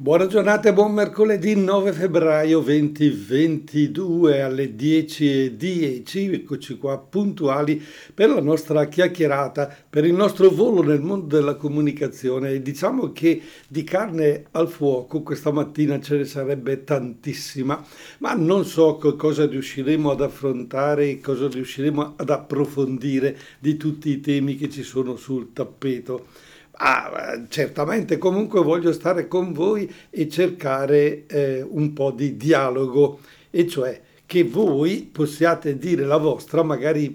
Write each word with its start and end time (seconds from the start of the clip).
Buona 0.00 0.26
giornata 0.26 0.70
e 0.70 0.72
buon 0.72 0.94
mercoledì 0.94 1.54
9 1.54 1.92
febbraio 1.92 2.60
2022 2.60 4.40
alle 4.40 4.74
10.10, 4.74 6.32
eccoci 6.32 6.78
qua 6.78 6.96
puntuali 6.96 7.84
per 8.14 8.30
la 8.30 8.40
nostra 8.40 8.86
chiacchierata, 8.86 9.70
per 9.90 10.06
il 10.06 10.14
nostro 10.14 10.48
volo 10.48 10.80
nel 10.82 11.02
mondo 11.02 11.36
della 11.36 11.54
comunicazione. 11.54 12.62
Diciamo 12.62 13.12
che 13.12 13.42
di 13.68 13.84
carne 13.84 14.44
al 14.52 14.70
fuoco 14.70 15.20
questa 15.20 15.52
mattina 15.52 16.00
ce 16.00 16.16
ne 16.16 16.24
sarebbe 16.24 16.82
tantissima, 16.82 17.84
ma 18.20 18.32
non 18.32 18.64
so 18.64 18.96
cosa 18.96 19.46
riusciremo 19.46 20.12
ad 20.12 20.22
affrontare, 20.22 21.20
cosa 21.20 21.46
riusciremo 21.46 22.14
ad 22.16 22.30
approfondire 22.30 23.36
di 23.58 23.76
tutti 23.76 24.08
i 24.08 24.20
temi 24.20 24.56
che 24.56 24.70
ci 24.70 24.82
sono 24.82 25.16
sul 25.16 25.52
tappeto. 25.52 26.48
Ah, 26.82 27.44
certamente 27.48 28.16
comunque 28.16 28.62
voglio 28.62 28.92
stare 28.92 29.28
con 29.28 29.52
voi 29.52 29.92
e 30.08 30.30
cercare 30.30 31.26
eh, 31.26 31.60
un 31.60 31.92
po' 31.92 32.10
di 32.10 32.38
dialogo, 32.38 33.20
e 33.50 33.66
cioè 33.66 34.00
che 34.24 34.44
voi 34.44 35.08
possiate 35.12 35.76
dire 35.76 36.06
la 36.06 36.16
vostra, 36.16 36.62
magari 36.62 37.14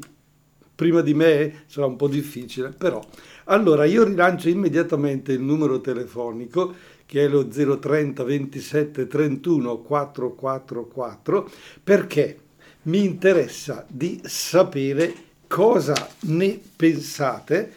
prima 0.76 1.02
di 1.02 1.16
me 1.16 1.64
sarà 1.66 1.88
un 1.88 1.96
po' 1.96 2.08
difficile, 2.08 2.70
però. 2.78 3.04
Allora 3.46 3.86
io 3.86 4.04
rilancio 4.04 4.50
immediatamente 4.50 5.32
il 5.32 5.42
numero 5.42 5.82
telefonico 5.82 6.74
che 7.06 7.26
è 7.26 7.28
lo 7.28 7.48
030 7.48 8.24
27 8.24 9.08
31 9.08 9.78
444 9.80 11.50
perché 11.84 12.40
mi 12.84 13.04
interessa 13.04 13.86
di 13.88 14.20
sapere 14.26 15.14
cosa 15.48 15.94
ne 16.22 16.60
pensate 16.76 17.72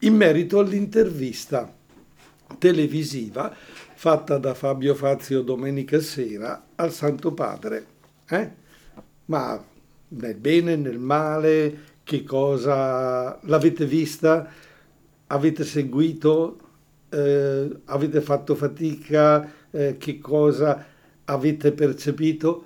in 0.00 0.14
merito 0.14 0.58
all'intervista 0.58 1.74
televisiva 2.58 3.54
fatta 3.94 4.36
da 4.38 4.54
Fabio 4.54 4.94
Fazio 4.94 5.42
domenica 5.42 6.00
sera 6.00 6.66
al 6.74 6.92
Santo 6.92 7.32
Padre. 7.32 7.86
Eh? 8.28 8.50
Ma 9.26 9.64
nel 10.08 10.34
bene, 10.36 10.76
nel 10.76 10.98
male, 10.98 11.78
che 12.04 12.22
cosa 12.22 13.38
l'avete 13.42 13.86
vista? 13.86 14.48
Avete 15.28 15.64
seguito? 15.64 16.58
Eh, 17.08 17.80
avete 17.86 18.20
fatto 18.20 18.54
fatica? 18.54 19.50
Eh, 19.70 19.96
che 19.96 20.18
cosa 20.18 20.84
avete 21.24 21.72
percepito? 21.72 22.64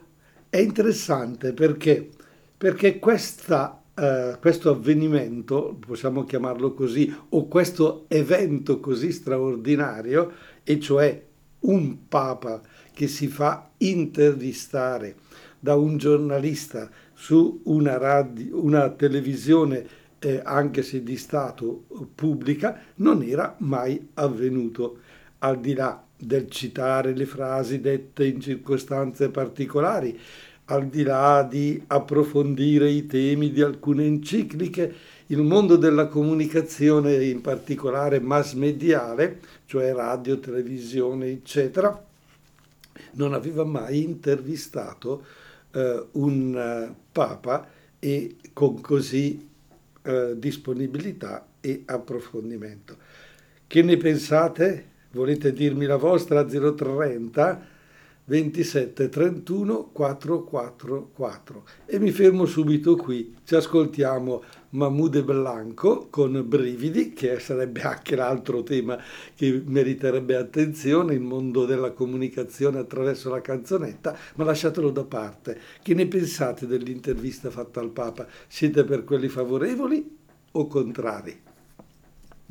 È 0.50 0.58
interessante 0.58 1.52
perché, 1.52 2.10
perché 2.56 2.98
questa 2.98 3.79
eh, 4.00 4.38
questo 4.40 4.70
avvenimento, 4.70 5.76
possiamo 5.78 6.24
chiamarlo 6.24 6.72
così, 6.72 7.14
o 7.30 7.46
questo 7.48 8.06
evento 8.08 8.80
così 8.80 9.12
straordinario, 9.12 10.32
e 10.64 10.80
cioè 10.80 11.22
un 11.60 12.08
papa 12.08 12.62
che 12.94 13.08
si 13.08 13.26
fa 13.26 13.68
intervistare 13.76 15.16
da 15.58 15.74
un 15.74 15.98
giornalista 15.98 16.88
su 17.12 17.60
una, 17.64 17.98
radio, 17.98 18.64
una 18.64 18.88
televisione, 18.88 19.86
eh, 20.18 20.40
anche 20.42 20.82
se 20.82 21.02
di 21.02 21.18
Stato 21.18 21.84
pubblica, 22.14 22.80
non 22.96 23.22
era 23.22 23.54
mai 23.58 24.08
avvenuto, 24.14 25.00
al 25.40 25.60
di 25.60 25.74
là 25.74 26.02
del 26.16 26.50
citare 26.50 27.14
le 27.14 27.26
frasi 27.26 27.80
dette 27.80 28.26
in 28.26 28.40
circostanze 28.40 29.28
particolari, 29.28 30.18
al 30.70 30.86
di 30.86 31.02
là 31.02 31.46
di 31.48 31.82
approfondire 31.88 32.88
i 32.88 33.06
temi 33.06 33.50
di 33.50 33.60
alcune 33.60 34.04
encicliche, 34.04 34.94
il 35.26 35.42
mondo 35.42 35.76
della 35.76 36.06
comunicazione, 36.06 37.24
in 37.24 37.40
particolare 37.40 38.20
mass 38.20 38.54
mediale, 38.54 39.40
cioè 39.66 39.92
radio, 39.92 40.38
televisione, 40.38 41.26
eccetera, 41.26 42.04
non 43.12 43.34
aveva 43.34 43.64
mai 43.64 44.02
intervistato 44.02 45.24
eh, 45.72 46.04
un 46.12 46.88
uh, 46.88 46.94
papa 47.10 47.68
e 47.98 48.36
con 48.52 48.80
così 48.80 49.48
eh, 50.02 50.34
disponibilità 50.36 51.46
e 51.60 51.82
approfondimento. 51.84 52.96
Che 53.66 53.82
ne 53.82 53.96
pensate? 53.96 54.86
Volete 55.10 55.52
dirmi 55.52 55.84
la 55.86 55.96
vostra 55.96 56.44
030 56.44 57.66
27 58.30 59.08
31 59.08 59.90
444 59.92 61.64
e 61.84 61.98
mi 61.98 62.12
fermo 62.12 62.46
subito 62.46 62.94
qui. 62.94 63.34
Ci 63.42 63.56
ascoltiamo 63.56 64.44
Mahmoud 64.70 65.24
Blanco 65.24 66.06
con 66.10 66.40
Brividi, 66.46 67.12
che 67.12 67.40
sarebbe 67.40 67.80
anche 67.80 68.14
l'altro 68.14 68.62
tema 68.62 68.96
che 69.34 69.60
meriterebbe 69.66 70.36
attenzione, 70.36 71.14
il 71.14 71.20
mondo 71.20 71.64
della 71.64 71.90
comunicazione 71.90 72.78
attraverso 72.78 73.30
la 73.30 73.40
canzonetta, 73.40 74.16
ma 74.36 74.44
lasciatelo 74.44 74.92
da 74.92 75.02
parte. 75.02 75.58
Che 75.82 75.94
ne 75.94 76.06
pensate 76.06 76.68
dell'intervista 76.68 77.50
fatta 77.50 77.80
al 77.80 77.90
Papa? 77.90 78.28
Siete 78.46 78.84
per 78.84 79.02
quelli 79.02 79.26
favorevoli 79.26 80.18
o 80.52 80.66
contrari? 80.68 81.48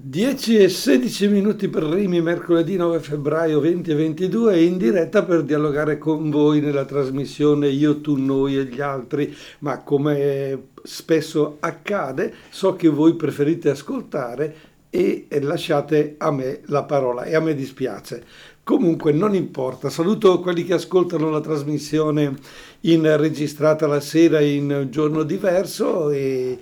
10 0.01 0.55
e 0.55 0.69
16 0.69 1.27
minuti 1.27 1.67
per 1.67 1.85
primi, 1.85 2.21
mercoledì 2.21 2.77
9 2.77 3.01
febbraio 3.01 3.59
2022, 3.59 4.63
in 4.63 4.77
diretta 4.77 5.25
per 5.25 5.43
dialogare 5.43 5.97
con 5.97 6.29
voi 6.29 6.61
nella 6.61 6.85
trasmissione 6.85 7.67
Io, 7.67 7.99
tu, 7.99 8.15
noi 8.15 8.57
e 8.57 8.63
gli 8.63 8.79
altri, 8.79 9.35
ma 9.59 9.83
come 9.83 10.67
spesso 10.83 11.57
accade, 11.59 12.33
so 12.49 12.77
che 12.77 12.87
voi 12.87 13.15
preferite 13.15 13.71
ascoltare 13.71 14.55
e 14.89 15.27
lasciate 15.41 16.15
a 16.17 16.31
me 16.31 16.61
la 16.67 16.83
parola 16.83 17.25
e 17.25 17.35
a 17.35 17.41
me 17.41 17.53
dispiace. 17.53 18.23
Comunque 18.63 19.11
non 19.11 19.35
importa, 19.35 19.89
saluto 19.89 20.39
quelli 20.39 20.63
che 20.63 20.75
ascoltano 20.75 21.29
la 21.29 21.41
trasmissione 21.41 22.35
in 22.81 23.17
registrata 23.17 23.85
la 23.85 23.99
sera 23.99 24.39
in 24.39 24.87
giorno 24.89 25.23
diverso 25.23 26.09
e 26.09 26.57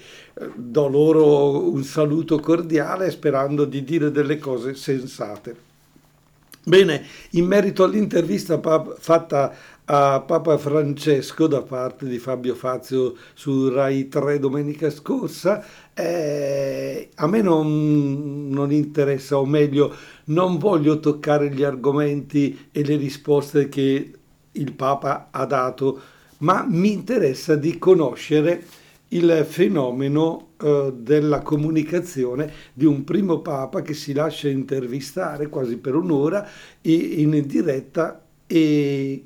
do 0.55 0.87
loro 0.87 1.71
un 1.71 1.83
saluto 1.83 2.39
cordiale 2.39 3.09
sperando 3.11 3.65
di 3.65 3.83
dire 3.83 4.11
delle 4.11 4.37
cose 4.37 4.75
sensate. 4.75 5.65
Bene, 6.63 7.05
in 7.31 7.45
merito 7.45 7.83
all'intervista 7.83 8.59
fatta 8.99 9.55
a 9.85 10.19
Papa 10.19 10.57
Francesco 10.57 11.47
da 11.47 11.61
parte 11.61 12.05
di 12.07 12.19
Fabio 12.19 12.55
Fazio 12.55 13.15
su 13.33 13.69
Rai 13.69 14.09
3 14.09 14.37
domenica 14.37 14.89
scorsa, 14.89 15.65
eh, 15.93 17.09
a 17.15 17.27
me 17.27 17.41
non, 17.41 18.49
non 18.49 18.73
interessa, 18.73 19.37
o 19.37 19.45
meglio, 19.45 19.95
non 20.25 20.57
voglio 20.57 20.99
toccare 20.99 21.49
gli 21.49 21.63
argomenti 21.63 22.67
e 22.69 22.83
le 22.83 22.97
risposte 22.97 23.69
che 23.69 24.11
il 24.51 24.73
Papa 24.73 25.29
ha 25.31 25.45
dato, 25.45 26.01
ma 26.39 26.65
mi 26.67 26.91
interessa 26.91 27.55
di 27.55 27.77
conoscere 27.77 28.61
il 29.09 29.45
fenomeno 29.47 30.49
eh, 30.61 30.93
della 30.97 31.41
comunicazione 31.41 32.51
di 32.73 32.85
un 32.85 33.03
primo 33.03 33.39
papa 33.39 33.81
che 33.81 33.93
si 33.93 34.13
lascia 34.13 34.49
intervistare 34.49 35.47
quasi 35.47 35.77
per 35.77 35.95
un'ora 35.95 36.47
in 36.81 37.43
diretta 37.45 38.25
e 38.45 39.23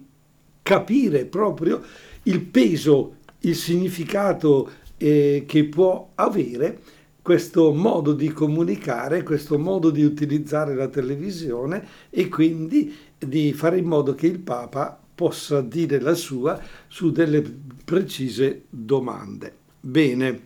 capire 0.61 1.25
proprio 1.25 1.81
il 2.23 2.41
peso, 2.41 3.15
il 3.39 3.55
significato 3.55 4.69
eh, 4.97 5.45
che 5.47 5.65
può 5.65 6.11
avere 6.15 6.79
questo 7.21 7.71
modo 7.71 8.13
di 8.13 8.29
comunicare, 8.29 9.23
questo 9.23 9.59
modo 9.59 9.89
di 9.89 10.03
utilizzare 10.03 10.73
la 10.73 10.87
televisione 10.87 11.87
e 12.09 12.27
quindi 12.29 12.95
di 13.17 13.53
fare 13.53 13.77
in 13.77 13.85
modo 13.85 14.15
che 14.15 14.27
il 14.27 14.39
Papa 14.39 14.99
possa 15.13 15.61
dire 15.61 15.99
la 15.99 16.15
sua 16.15 16.59
su 16.87 17.11
delle 17.11 17.43
precise 17.85 18.63
domande. 18.69 19.60
Bene, 19.83 20.41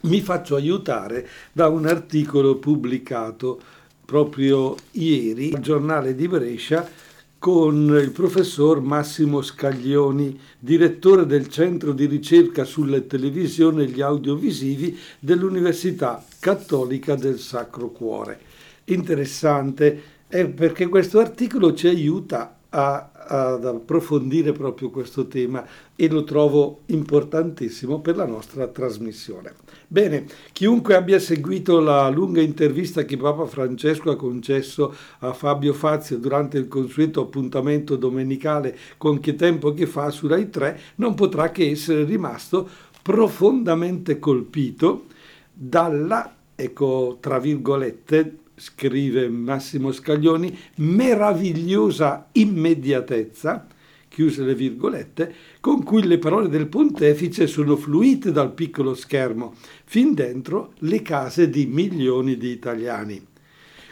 mi 0.00 0.20
faccio 0.20 0.56
aiutare 0.56 1.28
da 1.52 1.68
un 1.68 1.86
articolo 1.86 2.56
pubblicato 2.56 3.60
proprio 4.04 4.74
ieri 4.92 5.52
al 5.54 5.60
giornale 5.60 6.16
di 6.16 6.26
Brescia 6.26 6.90
con 7.38 7.96
il 8.02 8.10
professor 8.10 8.80
Massimo 8.80 9.42
Scaglioni, 9.42 10.36
direttore 10.58 11.24
del 11.24 11.46
Centro 11.46 11.92
di 11.92 12.06
ricerca 12.06 12.64
sulle 12.64 13.06
televisioni 13.06 13.84
e 13.84 13.86
gli 13.86 14.00
audiovisivi 14.00 14.98
dell'Università 15.20 16.24
Cattolica 16.40 17.14
del 17.14 17.38
Sacro 17.38 17.90
Cuore. 17.90 18.40
Interessante 18.86 20.02
è 20.26 20.46
perché 20.48 20.88
questo 20.88 21.20
articolo 21.20 21.74
ci 21.74 21.86
aiuta 21.86 22.58
a, 22.70 23.10
ad 23.28 23.64
approfondire 23.66 24.52
proprio 24.52 24.90
questo 24.90 25.26
tema 25.26 25.64
e 25.94 26.08
lo 26.08 26.24
trovo 26.24 26.80
importantissimo 26.86 28.00
per 28.00 28.16
la 28.16 28.26
nostra 28.26 28.66
trasmissione. 28.66 29.54
Bene, 29.86 30.26
chiunque 30.52 30.94
abbia 30.94 31.18
seguito 31.18 31.80
la 31.80 32.08
lunga 32.08 32.40
intervista 32.40 33.04
che 33.04 33.16
Papa 33.16 33.46
Francesco 33.46 34.10
ha 34.10 34.16
concesso 34.16 34.94
a 35.20 35.32
Fabio 35.32 35.74
Fazio 35.74 36.18
durante 36.18 36.56
il 36.56 36.68
consueto 36.68 37.20
appuntamento 37.20 37.96
domenicale 37.96 38.76
con 38.96 39.20
Che 39.20 39.34
tempo 39.34 39.74
che 39.74 39.86
fa 39.86 40.10
su 40.10 40.26
Rai 40.26 40.48
3 40.48 40.80
non 40.96 41.14
potrà 41.14 41.50
che 41.50 41.70
essere 41.70 42.04
rimasto 42.04 42.68
profondamente 43.02 44.18
colpito 44.18 45.04
dalla, 45.52 46.36
ecco, 46.54 47.18
tra 47.20 47.38
virgolette, 47.38 48.36
scrive 48.58 49.28
Massimo 49.28 49.92
Scaglioni, 49.92 50.56
meravigliosa 50.76 52.28
immediatezza, 52.32 53.66
chiuse 54.08 54.42
le 54.42 54.54
virgolette, 54.54 55.34
con 55.60 55.82
cui 55.82 56.06
le 56.06 56.18
parole 56.18 56.48
del 56.48 56.66
pontefice 56.66 57.46
sono 57.46 57.76
fluite 57.76 58.32
dal 58.32 58.52
piccolo 58.52 58.94
schermo 58.94 59.54
fin 59.84 60.14
dentro 60.14 60.72
le 60.78 61.02
case 61.02 61.48
di 61.48 61.66
milioni 61.66 62.36
di 62.36 62.50
italiani. 62.50 63.24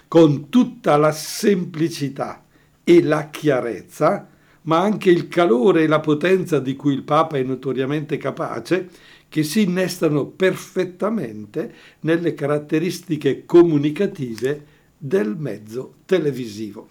Con 0.08 0.48
tutta 0.48 0.96
la 0.96 1.12
semplicità 1.12 2.44
e 2.82 3.02
la 3.02 3.28
chiarezza, 3.30 4.28
ma 4.62 4.80
anche 4.80 5.10
il 5.10 5.28
calore 5.28 5.84
e 5.84 5.86
la 5.86 6.00
potenza 6.00 6.58
di 6.58 6.74
cui 6.74 6.92
il 6.92 7.02
Papa 7.02 7.36
è 7.36 7.42
notoriamente 7.42 8.16
capace, 8.16 8.88
che 9.28 9.42
si 9.42 9.62
innestano 9.62 10.26
perfettamente 10.26 11.74
nelle 12.00 12.34
caratteristiche 12.34 13.44
comunicative 13.44 14.74
del 14.96 15.36
mezzo 15.36 15.94
televisivo. 16.06 16.88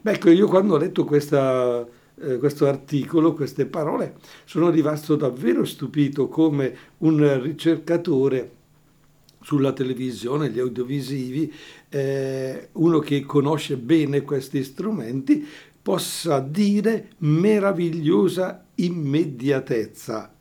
Beh, 0.00 0.12
ecco, 0.12 0.30
io 0.30 0.46
quando 0.46 0.74
ho 0.74 0.78
letto 0.78 1.04
questa, 1.04 1.86
eh, 2.20 2.38
questo 2.38 2.66
articolo, 2.66 3.34
queste 3.34 3.66
parole, 3.66 4.16
sono 4.44 4.70
rimasto 4.70 5.16
davvero 5.16 5.64
stupito 5.64 6.28
come 6.28 6.76
un 6.98 7.42
ricercatore 7.42 8.58
sulla 9.42 9.72
televisione, 9.72 10.50
gli 10.50 10.58
audiovisivi, 10.58 11.52
eh, 11.88 12.68
uno 12.72 12.98
che 12.98 13.22
conosce 13.22 13.76
bene 13.78 14.22
questi 14.22 14.62
strumenti, 14.62 15.46
possa 15.82 16.40
dire 16.40 17.10
meravigliosa 17.18 18.66
immediatezza 18.74 20.34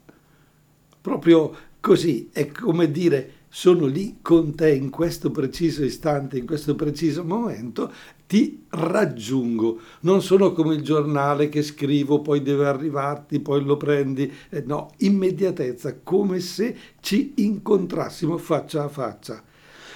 proprio 1.01 1.53
così, 1.79 2.29
è 2.31 2.47
come 2.47 2.91
dire 2.91 3.33
sono 3.49 3.87
lì 3.87 4.17
con 4.21 4.53
te 4.55 4.71
in 4.71 4.91
questo 4.91 5.31
preciso 5.31 5.83
istante, 5.83 6.37
in 6.37 6.45
questo 6.45 6.75
preciso 6.75 7.23
momento, 7.23 7.91
ti 8.27 8.63
raggiungo. 8.69 9.79
Non 10.01 10.21
sono 10.21 10.51
come 10.51 10.75
il 10.75 10.83
giornale 10.83 11.49
che 11.49 11.63
scrivo, 11.63 12.21
poi 12.21 12.43
deve 12.43 12.67
arrivarti, 12.67 13.39
poi 13.39 13.63
lo 13.63 13.75
prendi. 13.75 14.31
Eh, 14.49 14.63
no, 14.65 14.91
immediatezza, 14.97 15.97
come 16.03 16.39
se 16.39 16.75
ci 16.99 17.33
incontrassimo 17.37 18.37
faccia 18.37 18.83
a 18.83 18.87
faccia. 18.87 19.43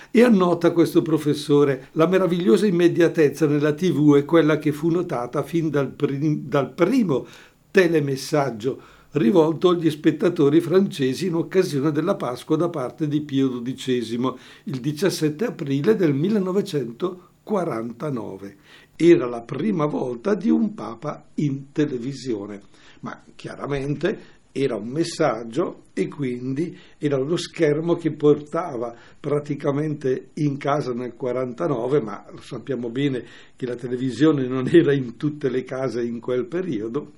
E 0.09 0.23
annota 0.23 0.71
questo 0.71 1.01
professore, 1.01 1.89
la 1.93 2.07
meravigliosa 2.07 2.65
immediatezza 2.65 3.45
nella 3.45 3.73
TV 3.73 4.15
è 4.15 4.25
quella 4.25 4.57
che 4.57 4.71
fu 4.71 4.89
notata 4.89 5.43
fin 5.43 5.69
dal, 5.69 5.89
prim- 5.89 6.47
dal 6.47 6.71
primo 6.73 7.25
telemessaggio 7.69 8.81
rivolto 9.13 9.69
agli 9.69 9.89
spettatori 9.89 10.59
francesi 10.59 11.27
in 11.27 11.35
occasione 11.35 11.91
della 11.91 12.15
Pasqua 12.15 12.55
da 12.55 12.69
parte 12.69 13.07
di 13.07 13.21
Pio 13.21 13.61
XII, 13.61 14.33
il 14.65 14.79
17 14.79 15.45
aprile 15.45 15.95
del 15.95 16.13
1949. 16.13 18.55
Era 18.95 19.25
la 19.27 19.41
prima 19.41 19.85
volta 19.85 20.35
di 20.35 20.49
un 20.49 20.73
Papa 20.73 21.25
in 21.35 21.71
televisione, 21.71 22.61
ma 23.01 23.23
chiaramente 23.35 24.41
era 24.55 24.75
un 24.75 24.87
messaggio 24.87 25.85
e 25.93 26.07
quindi 26.07 26.77
era 26.99 27.17
lo 27.17 27.37
schermo 27.37 27.95
che 27.95 28.11
portava 28.11 28.95
praticamente 29.19 30.29
in 30.35 30.57
casa 30.57 30.93
nel 30.93 31.15
49, 31.15 32.01
ma 32.01 32.23
sappiamo 32.39 32.89
bene 32.89 33.25
che 33.55 33.65
la 33.65 33.73
televisione 33.75 34.47
non 34.47 34.69
era 34.71 34.93
in 34.93 35.17
tutte 35.17 35.49
le 35.49 35.63
case 35.63 36.03
in 36.03 36.19
quel 36.19 36.45
periodo, 36.45 37.13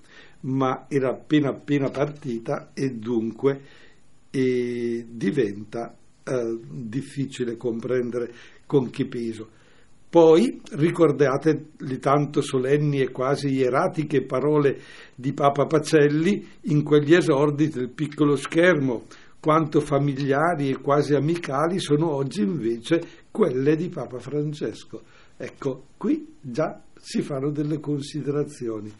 ma 0.45 0.85
era 0.87 1.09
appena 1.09 1.49
appena 1.49 1.89
partita 1.89 2.71
e 2.73 2.91
dunque 2.91 3.61
e 4.29 5.05
diventa 5.09 5.95
eh, 6.23 6.59
difficile 6.69 7.55
comprendere 7.57 8.31
con 8.65 8.89
che 8.89 9.07
peso. 9.07 9.49
Poi 10.09 10.61
ricordate 10.71 11.71
le 11.77 11.99
tanto 11.99 12.41
solenni 12.41 13.01
e 13.01 13.11
quasi 13.11 13.47
ieratiche 13.47 14.23
parole 14.23 14.79
di 15.13 15.33
Papa 15.33 15.65
Pacelli 15.65 16.47
in 16.63 16.83
quegli 16.83 17.13
esordi 17.13 17.67
del 17.67 17.89
piccolo 17.89 18.35
schermo, 18.35 19.03
quanto 19.39 19.81
familiari 19.81 20.69
e 20.69 20.79
quasi 20.79 21.15
amicali 21.15 21.79
sono 21.79 22.13
oggi 22.13 22.41
invece 22.41 23.01
quelle 23.29 23.75
di 23.75 23.89
Papa 23.89 24.19
Francesco. 24.19 25.01
Ecco, 25.35 25.87
qui 25.97 26.35
già 26.39 26.81
si 26.95 27.21
fanno 27.21 27.51
delle 27.51 27.79
considerazioni 27.79 28.91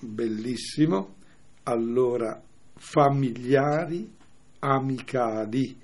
bellissimo, 0.00 1.14
allora 1.64 2.40
familiari, 2.74 4.10
amicali, 4.60 5.76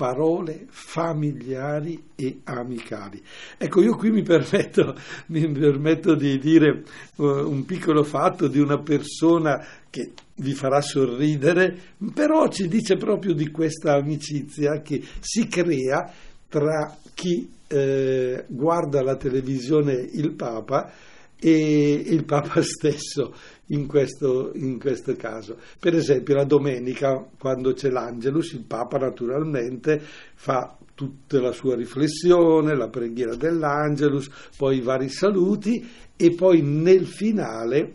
parole 0.00 0.64
familiari 0.70 2.02
e 2.14 2.40
amicali. 2.44 3.22
Ecco, 3.58 3.82
io 3.82 3.96
qui 3.96 4.10
mi 4.10 4.22
permetto, 4.22 4.96
mi 5.28 5.46
permetto 5.50 6.14
di 6.14 6.38
dire 6.38 6.82
uh, 7.16 7.24
un 7.24 7.66
piccolo 7.66 8.02
fatto 8.02 8.48
di 8.48 8.58
una 8.58 8.80
persona 8.80 9.62
che 9.90 10.12
vi 10.36 10.54
farà 10.54 10.80
sorridere, 10.80 11.76
però 12.14 12.48
ci 12.48 12.66
dice 12.66 12.96
proprio 12.96 13.34
di 13.34 13.50
questa 13.50 13.94
amicizia 13.94 14.80
che 14.80 15.02
si 15.20 15.46
crea 15.48 16.10
tra 16.48 16.96
chi 17.12 17.46
eh, 17.68 18.44
guarda 18.48 19.02
la 19.02 19.16
televisione 19.16 19.92
il 19.92 20.32
Papa 20.32 20.90
e 21.38 21.92
il 21.92 22.24
Papa 22.24 22.60
stesso 22.64 23.34
in 23.70 23.86
questo, 23.86 24.52
in 24.54 24.78
questo, 24.78 25.14
caso. 25.16 25.56
Per 25.78 25.94
esempio 25.94 26.34
la 26.34 26.44
domenica, 26.44 27.24
quando 27.38 27.72
c'è 27.72 27.90
l'Angelus, 27.90 28.52
il 28.52 28.64
Papa 28.64 28.98
naturalmente 28.98 30.00
fa 30.34 30.76
tutta 30.94 31.40
la 31.40 31.52
sua 31.52 31.76
riflessione, 31.76 32.76
la 32.76 32.88
preghiera 32.88 33.34
dell'Angelus, 33.34 34.30
poi 34.56 34.78
i 34.78 34.82
vari 34.82 35.08
saluti 35.08 35.88
e 36.16 36.34
poi 36.34 36.62
nel 36.62 37.06
finale, 37.06 37.94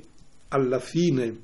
alla 0.49 0.79
fine 0.79 1.43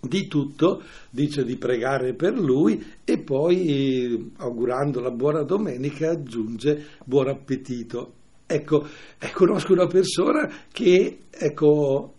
di 0.00 0.26
tutto, 0.26 0.82
dice 1.10 1.44
di 1.44 1.56
pregare 1.56 2.14
per 2.14 2.38
lui 2.38 2.84
e 3.04 3.18
poi, 3.18 4.32
augurando 4.36 5.00
la 5.00 5.10
buona 5.10 5.42
domenica, 5.42 6.10
aggiunge 6.10 6.86
buon 7.04 7.28
appetito. 7.28 8.12
Ecco, 8.46 8.86
eh, 9.18 9.30
conosco 9.32 9.72
una 9.72 9.86
persona 9.86 10.50
che 10.70 11.20
ecco, 11.30 12.14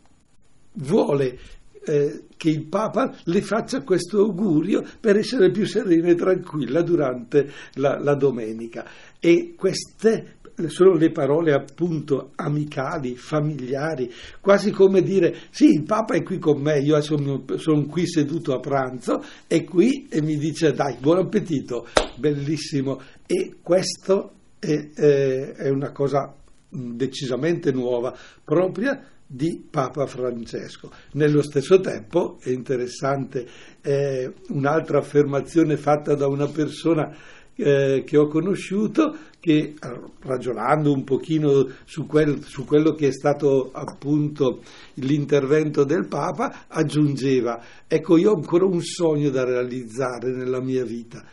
vuole 0.75 1.37
eh, 1.85 2.23
che 2.35 2.49
il 2.49 2.65
Papa 2.65 3.15
le 3.25 3.41
faccia 3.41 3.83
questo 3.83 4.19
augurio 4.19 4.83
per 4.99 5.17
essere 5.17 5.51
più 5.51 5.65
serena 5.65 6.09
e 6.09 6.15
tranquilla 6.15 6.81
durante 6.81 7.51
la, 7.73 7.99
la 7.99 8.15
domenica. 8.15 8.85
E 9.19 9.53
queste 9.55 10.37
sono 10.67 10.93
le 10.93 11.11
parole 11.11 11.53
appunto 11.53 12.31
amicali, 12.35 13.15
familiari, 13.15 14.09
quasi 14.39 14.71
come 14.71 15.01
dire 15.01 15.35
sì, 15.49 15.65
il 15.65 15.83
Papa 15.83 16.15
è 16.15 16.23
qui 16.23 16.39
con 16.39 16.61
me, 16.61 16.79
io 16.79 16.99
sono, 17.01 17.43
sono 17.57 17.85
qui 17.85 18.07
seduto 18.07 18.53
a 18.53 18.59
pranzo, 18.59 19.23
è 19.47 19.63
qui 19.63 20.07
e 20.09 20.21
mi 20.21 20.37
dice 20.37 20.71
dai, 20.71 20.95
buon 20.99 21.19
appetito, 21.19 21.87
bellissimo. 22.17 23.01
E 23.25 23.55
questo 23.61 24.31
è, 24.59 24.89
è, 24.93 25.51
è 25.53 25.69
una 25.69 25.91
cosa 25.91 26.33
decisamente 26.69 27.71
nuova, 27.71 28.15
propria 28.43 29.14
di 29.27 29.65
Papa 29.69 30.05
Francesco. 30.05 30.91
Nello 31.13 31.41
stesso 31.41 31.79
tempo 31.79 32.37
è 32.41 32.49
interessante 32.49 33.47
eh, 33.81 34.31
un'altra 34.49 34.99
affermazione 34.99 35.77
fatta 35.77 36.15
da 36.15 36.27
una 36.27 36.47
persona 36.47 37.15
eh, 37.55 38.03
che 38.05 38.17
ho 38.17 38.27
conosciuto 38.27 39.17
che 39.39 39.75
ragionando 40.21 40.91
un 40.91 41.03
pochino 41.03 41.69
su, 41.85 42.05
quel, 42.05 42.43
su, 42.43 42.65
quello 42.65 42.91
che 42.91 43.07
è 43.07 43.11
stato 43.11 43.71
appunto 43.71 44.61
l'intervento 44.95 45.85
del 45.85 46.07
Papa 46.07 46.65
aggiungeva 46.67 47.61
ecco 47.87 48.17
io 48.17 48.31
ho 48.31 48.35
ancora 48.35 48.65
un 48.65 48.81
sogno 48.81 49.29
da 49.29 49.45
realizzare 49.45 50.31
nella 50.31 50.61
mia 50.61 50.83
vita 50.83 51.23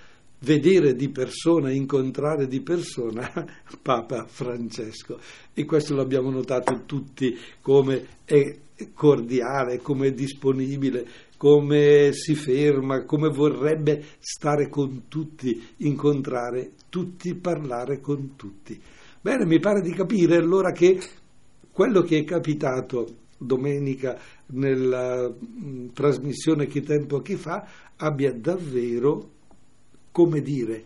vedere 0.43 0.95
di 0.95 1.09
persona, 1.09 1.71
incontrare 1.71 2.47
di 2.47 2.61
persona 2.61 3.31
Papa 3.81 4.25
Francesco. 4.27 5.19
E 5.53 5.65
questo 5.65 5.95
l'abbiamo 5.95 6.31
notato 6.31 6.83
tutti 6.87 7.37
come 7.61 8.07
è 8.25 8.57
cordiale, 8.95 9.79
come 9.79 10.09
è 10.09 10.13
disponibile, 10.13 11.07
come 11.37 12.11
si 12.13 12.35
ferma, 12.35 13.05
come 13.05 13.29
vorrebbe 13.29 14.05
stare 14.19 14.69
con 14.69 15.05
tutti, 15.09 15.61
incontrare 15.79 16.73
tutti, 16.89 17.35
parlare 17.35 18.01
con 18.01 18.37
tutti. 18.37 18.81
Bene, 19.21 19.45
mi 19.45 19.61
pare 19.61 19.81
di 19.81 19.93
capire 19.93 20.37
allora 20.37 20.73
che 20.73 20.99
quello 21.71 22.03
che 22.03 22.19
è 22.19 22.25
capitato 22.25 23.21
domenica 23.39 24.19
nella 24.47 25.29
mh, 25.29 25.65
mm, 25.65 25.87
trasmissione 25.93 26.67
Che 26.67 26.83
tempo 26.83 27.21
che 27.21 27.37
fa 27.37 27.67
abbia 27.97 28.33
davvero 28.33 29.31
come 30.13 30.41
dire, 30.41 30.85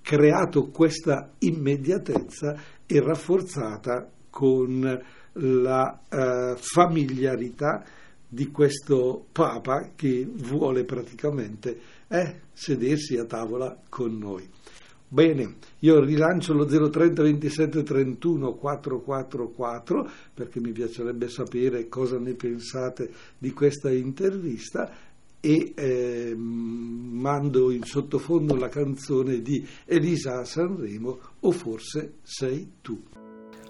creato 0.00 0.68
questa 0.68 1.32
immediatezza 1.40 2.58
e 2.86 3.00
rafforzata 3.00 4.10
con 4.30 5.02
la 5.32 6.00
eh, 6.08 6.54
familiarità 6.56 7.84
di 8.26 8.50
questo 8.50 9.26
Papa 9.32 9.90
che 9.94 10.26
vuole 10.30 10.84
praticamente 10.84 11.78
eh, 12.08 12.40
sedersi 12.52 13.16
a 13.16 13.24
tavola 13.24 13.76
con 13.88 14.16
noi. 14.16 14.48
Bene, 15.10 15.54
io 15.78 16.04
rilancio 16.04 16.52
lo 16.52 16.66
030 16.66 17.22
27 17.22 17.82
31 17.82 18.52
444 18.52 20.10
perché 20.34 20.60
mi 20.60 20.70
piacerebbe 20.72 21.28
sapere 21.28 21.88
cosa 21.88 22.18
ne 22.18 22.34
pensate 22.34 23.10
di 23.38 23.52
questa 23.52 23.90
intervista 23.90 24.90
e 25.40 25.72
eh, 25.74 26.34
mando 26.36 27.70
in 27.70 27.84
sottofondo 27.84 28.56
la 28.56 28.68
canzone 28.68 29.40
di 29.40 29.66
Elisa 29.84 30.44
Sanremo 30.44 31.18
o 31.40 31.50
forse 31.50 32.14
sei 32.22 32.72
tu. 32.80 33.00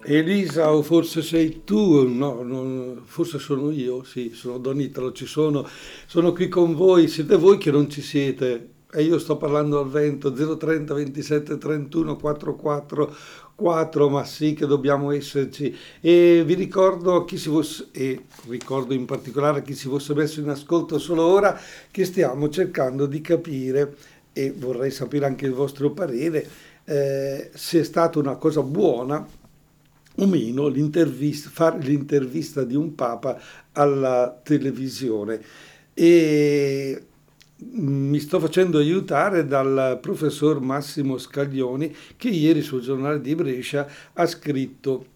Elisa 0.04 0.72
o 0.72 0.82
forse 0.82 1.22
sei 1.22 1.62
tu, 1.64 2.06
no, 2.08 2.42
no, 2.42 3.00
forse 3.04 3.38
sono 3.38 3.70
io, 3.70 4.04
sì, 4.04 4.30
sono 4.32 4.58
Don 4.58 4.80
Italo, 4.80 5.12
ci 5.12 5.26
sono, 5.26 5.66
sono 6.06 6.32
qui 6.32 6.48
con 6.48 6.74
voi, 6.74 7.08
siete 7.08 7.36
voi 7.36 7.58
che 7.58 7.70
non 7.72 7.90
ci 7.90 8.00
siete, 8.00 8.70
e 8.90 9.02
io 9.02 9.18
sto 9.18 9.36
parlando 9.36 9.80
al 9.80 9.88
vento 9.88 10.32
030 10.32 10.94
27 10.94 11.58
31 11.58 12.16
44 12.16 13.14
4 13.58 14.08
ma 14.08 14.24
sì 14.24 14.54
che 14.54 14.66
dobbiamo 14.66 15.10
esserci. 15.10 15.76
E 16.00 16.44
vi 16.46 16.54
ricordo 16.54 17.24
fosse 17.48 17.88
e 17.90 18.26
ricordo 18.46 18.94
in 18.94 19.04
particolare 19.04 19.62
chi 19.62 19.74
si 19.74 19.88
fosse 19.88 20.14
messo 20.14 20.38
in 20.38 20.48
ascolto 20.48 20.96
solo 21.00 21.24
ora 21.24 21.58
che 21.90 22.04
stiamo 22.04 22.48
cercando 22.50 23.06
di 23.06 23.20
capire 23.20 23.96
e 24.32 24.52
vorrei 24.56 24.92
sapere 24.92 25.26
anche 25.26 25.46
il 25.46 25.52
vostro 25.54 25.90
parere 25.90 26.48
eh, 26.84 27.50
se 27.52 27.80
è 27.80 27.82
stata 27.82 28.20
una 28.20 28.36
cosa 28.36 28.62
buona 28.62 29.26
o 30.20 30.26
meno 30.26 30.68
l'intervista, 30.68 31.50
fare 31.50 31.80
l'intervista 31.80 32.62
di 32.62 32.76
un 32.76 32.94
papa 32.94 33.40
alla 33.72 34.40
televisione. 34.40 35.40
E 35.94 37.07
mi 37.60 38.20
sto 38.20 38.38
facendo 38.38 38.78
aiutare 38.78 39.44
dal 39.44 39.98
professor 40.00 40.60
Massimo 40.60 41.18
Scaglioni 41.18 41.94
che 42.16 42.28
ieri 42.28 42.62
sul 42.62 42.82
giornale 42.82 43.20
di 43.20 43.34
Brescia 43.34 43.88
ha 44.12 44.26
scritto 44.26 45.06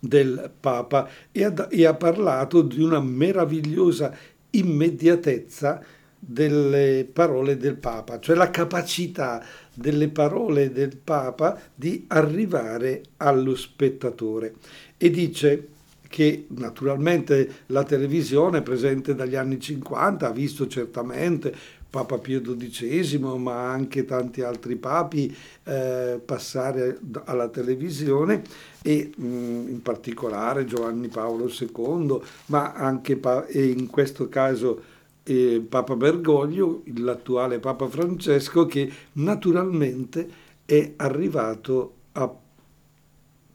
del 0.00 0.50
Papa 0.58 1.08
e 1.30 1.44
ha, 1.44 1.68
e 1.70 1.86
ha 1.86 1.94
parlato 1.94 2.62
di 2.62 2.82
una 2.82 3.00
meravigliosa 3.00 4.12
immediatezza 4.50 5.80
delle 6.18 7.08
parole 7.10 7.56
del 7.56 7.76
Papa, 7.76 8.18
cioè 8.18 8.36
la 8.36 8.50
capacità 8.50 9.42
delle 9.72 10.08
parole 10.08 10.70
del 10.70 10.96
Papa 10.96 11.58
di 11.74 12.04
arrivare 12.08 13.02
allo 13.18 13.54
spettatore. 13.54 14.54
E 14.98 15.08
dice 15.10 15.68
che 16.10 16.46
naturalmente 16.48 17.62
la 17.66 17.84
televisione 17.84 18.62
presente 18.62 19.14
dagli 19.14 19.36
anni 19.36 19.60
50 19.60 20.26
ha 20.26 20.32
visto 20.32 20.66
certamente 20.66 21.54
Papa 21.88 22.18
Pio 22.18 22.40
XII, 22.40 23.18
ma 23.38 23.70
anche 23.70 24.04
tanti 24.04 24.42
altri 24.42 24.74
papi 24.74 25.32
eh, 25.62 26.20
passare 26.24 26.98
alla 27.26 27.48
televisione 27.48 28.42
e 28.82 29.12
mh, 29.14 29.24
mm, 29.24 29.68
in 29.68 29.82
particolare 29.82 30.64
Giovanni 30.64 31.06
Paolo 31.06 31.48
II, 31.48 32.20
ma 32.46 32.72
anche 32.72 33.16
pa- 33.16 33.46
in 33.50 33.86
questo 33.86 34.28
caso 34.28 34.82
eh, 35.22 35.64
Papa 35.68 35.94
Bergoglio, 35.94 36.82
l'attuale 36.96 37.60
Papa 37.60 37.86
Francesco, 37.86 38.66
che 38.66 38.90
naturalmente 39.12 40.28
è 40.64 40.94
arrivato 40.96 41.94
a 42.12 42.34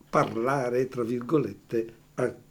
parlare, 0.10 0.88
tra 0.88 1.04
virgolette, 1.04 2.04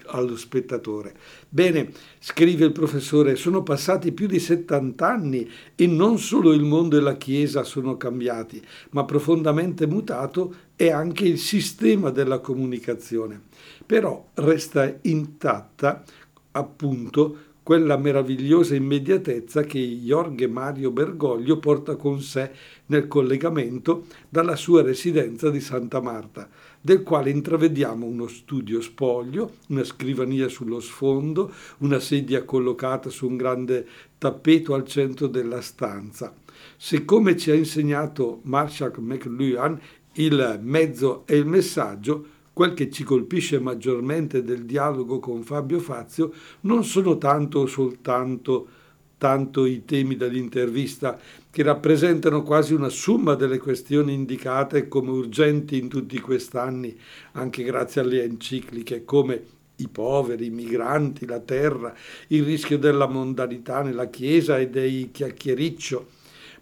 allo 0.07 0.37
spettatore. 0.37 1.15
Bene, 1.49 1.91
scrive 2.19 2.67
il 2.67 2.73
professore, 2.73 3.37
sono 3.37 3.63
passati 3.63 4.13
più 4.13 4.27
di 4.27 4.39
70 4.39 5.07
anni 5.09 5.51
e 5.75 5.87
non 5.87 6.19
solo 6.19 6.53
il 6.53 6.63
mondo 6.63 6.97
e 6.97 7.01
la 7.01 7.17
Chiesa 7.17 7.63
sono 7.65 7.97
cambiati, 7.97 8.63
ma 8.91 9.05
profondamente 9.05 9.87
mutato 9.87 10.55
è 10.77 10.91
anche 10.91 11.25
il 11.25 11.39
sistema 11.39 12.11
della 12.11 12.41
comunicazione. 12.41 13.41
Però 13.87 14.29
resta 14.35 14.99
intatta 15.03 16.05
appunto 16.53 17.53
quella 17.63 17.97
meravigliosa 17.97 18.75
immediatezza 18.75 19.63
che 19.63 19.79
Jorge 19.79 20.47
Mario 20.47 20.91
Bergoglio 20.91 21.59
porta 21.59 21.97
con 21.97 22.21
sé 22.21 22.51
nel 22.87 23.09
collegamento 23.09 24.05
dalla 24.29 24.55
sua 24.55 24.83
residenza 24.83 25.49
di 25.49 25.61
Santa 25.61 26.01
Marta 26.03 26.47
del 26.85 27.03
quale 27.03 27.31
intravediamo 27.31 28.05
uno 28.05 28.27
studio 28.27 28.83
spoglio, 28.83 29.53
una 29.69 29.85
scrivania 29.85 30.51
sullo 30.51 30.81
sfondo, 30.81 31.51
una 31.79 31.99
sedia 31.99 32.45
collocata 32.45 33.09
su 33.09 33.27
un 33.27 33.39
grande 33.39 33.87
tappeto 34.19 34.75
al 34.75 34.85
centro 34.85 35.27
della 35.27 35.63
stanza. 35.63 36.35
Se 36.77 37.07
come 37.07 37.39
ci 37.39 37.51
ha 37.51 37.55
insegnato 37.55 38.41
Marshall 38.43 38.93
McLuhan, 38.99 39.81
il 40.17 40.59
mezzo 40.61 41.23
è 41.25 41.33
il 41.33 41.47
messaggio, 41.47 42.27
quel 42.53 42.75
che 42.75 42.91
ci 42.91 43.03
colpisce 43.03 43.59
maggiormente 43.59 44.45
del 44.45 44.67
dialogo 44.67 45.21
con 45.21 45.43
Fabio 45.43 45.79
Fazio 45.79 46.35
non 46.61 46.85
sono 46.85 47.17
tanto 47.17 47.61
o 47.61 47.67
soltanto 47.67 48.69
tanto 49.19 49.65
i 49.65 49.85
temi 49.85 50.17
dell'intervista, 50.17 51.19
che 51.51 51.63
rappresentano 51.63 52.43
quasi 52.43 52.75
una 52.75 52.89
somma 52.89 53.35
delle 53.35 53.59
questioni 53.59 54.13
indicate 54.13 54.89
come 54.89 55.11
urgenti 55.11 55.79
in 55.79 55.89
tutti 55.89 56.19
quest'anni, 56.21 56.99
anche 57.33 57.63
grazie 57.63 58.01
alle 58.01 58.23
encicliche, 58.25 59.05
come 59.05 59.43
i 59.77 59.89
poveri, 59.89 60.47
i 60.47 60.51
migranti, 60.51 61.27
la 61.27 61.41
terra, 61.41 61.95
il 62.29 62.45
rischio 62.45 62.79
della 62.79 63.07
mondanità 63.07 63.83
nella 63.83 64.09
Chiesa 64.09 64.59
e 64.59 64.69
dei 64.69 65.11
chiacchiericcio, 65.13 66.07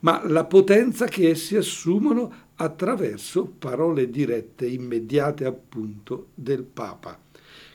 ma 0.00 0.22
la 0.26 0.44
potenza 0.44 1.06
che 1.06 1.30
essi 1.30 1.56
assumono 1.56 2.32
attraverso 2.56 3.44
parole 3.58 4.10
dirette, 4.10 4.66
immediate 4.66 5.44
appunto, 5.44 6.28
del 6.34 6.62
Papa, 6.62 7.18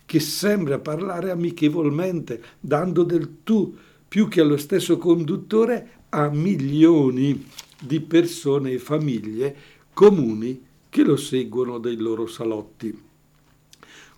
che 0.06 0.20
sembra 0.20 0.80
parlare 0.80 1.32
amichevolmente, 1.32 2.42
dando 2.60 3.04
del 3.04 3.44
tu, 3.44 3.76
più 4.18 4.28
che 4.28 4.42
allo 4.42 4.58
stesso 4.58 4.98
conduttore, 4.98 5.90
a 6.10 6.28
milioni 6.30 7.48
di 7.80 8.00
persone 8.00 8.72
e 8.72 8.80
famiglie 8.80 9.56
comuni 9.94 10.60
che 10.90 11.04
lo 11.04 11.16
seguono 11.16 11.78
dai 11.78 11.98
loro 11.98 12.26
salotti. 12.26 13.00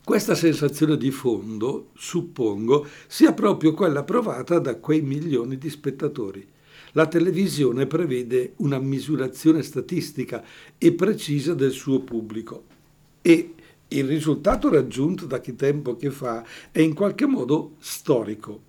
Questa 0.01 0.35
sensazione 0.35 0.95
di 0.95 1.11
fondo, 1.11 1.89
suppongo, 1.97 2.87
sia 3.07 3.33
proprio 3.33 3.73
quella 3.73 4.03
provata 4.03 4.57
da 4.59 4.77
quei 4.77 5.01
milioni 5.01 5.57
di 5.57 5.69
spettatori. 5.69 6.47
La 6.93 7.07
televisione 7.07 7.85
prevede 7.85 8.53
una 8.59 8.79
misurazione 8.79 9.61
statistica 9.63 10.41
e 10.77 10.93
precisa 10.93 11.53
del 11.53 11.71
suo 11.71 11.99
pubblico 11.99 12.63
e 13.21 13.53
il 13.89 14.05
risultato 14.05 14.69
raggiunto 14.69 15.25
da 15.25 15.41
che 15.41 15.57
tempo 15.57 15.97
che 15.97 16.09
fa 16.09 16.45
è 16.71 16.79
in 16.79 16.93
qualche 16.93 17.25
modo 17.25 17.75
storico. 17.79 18.67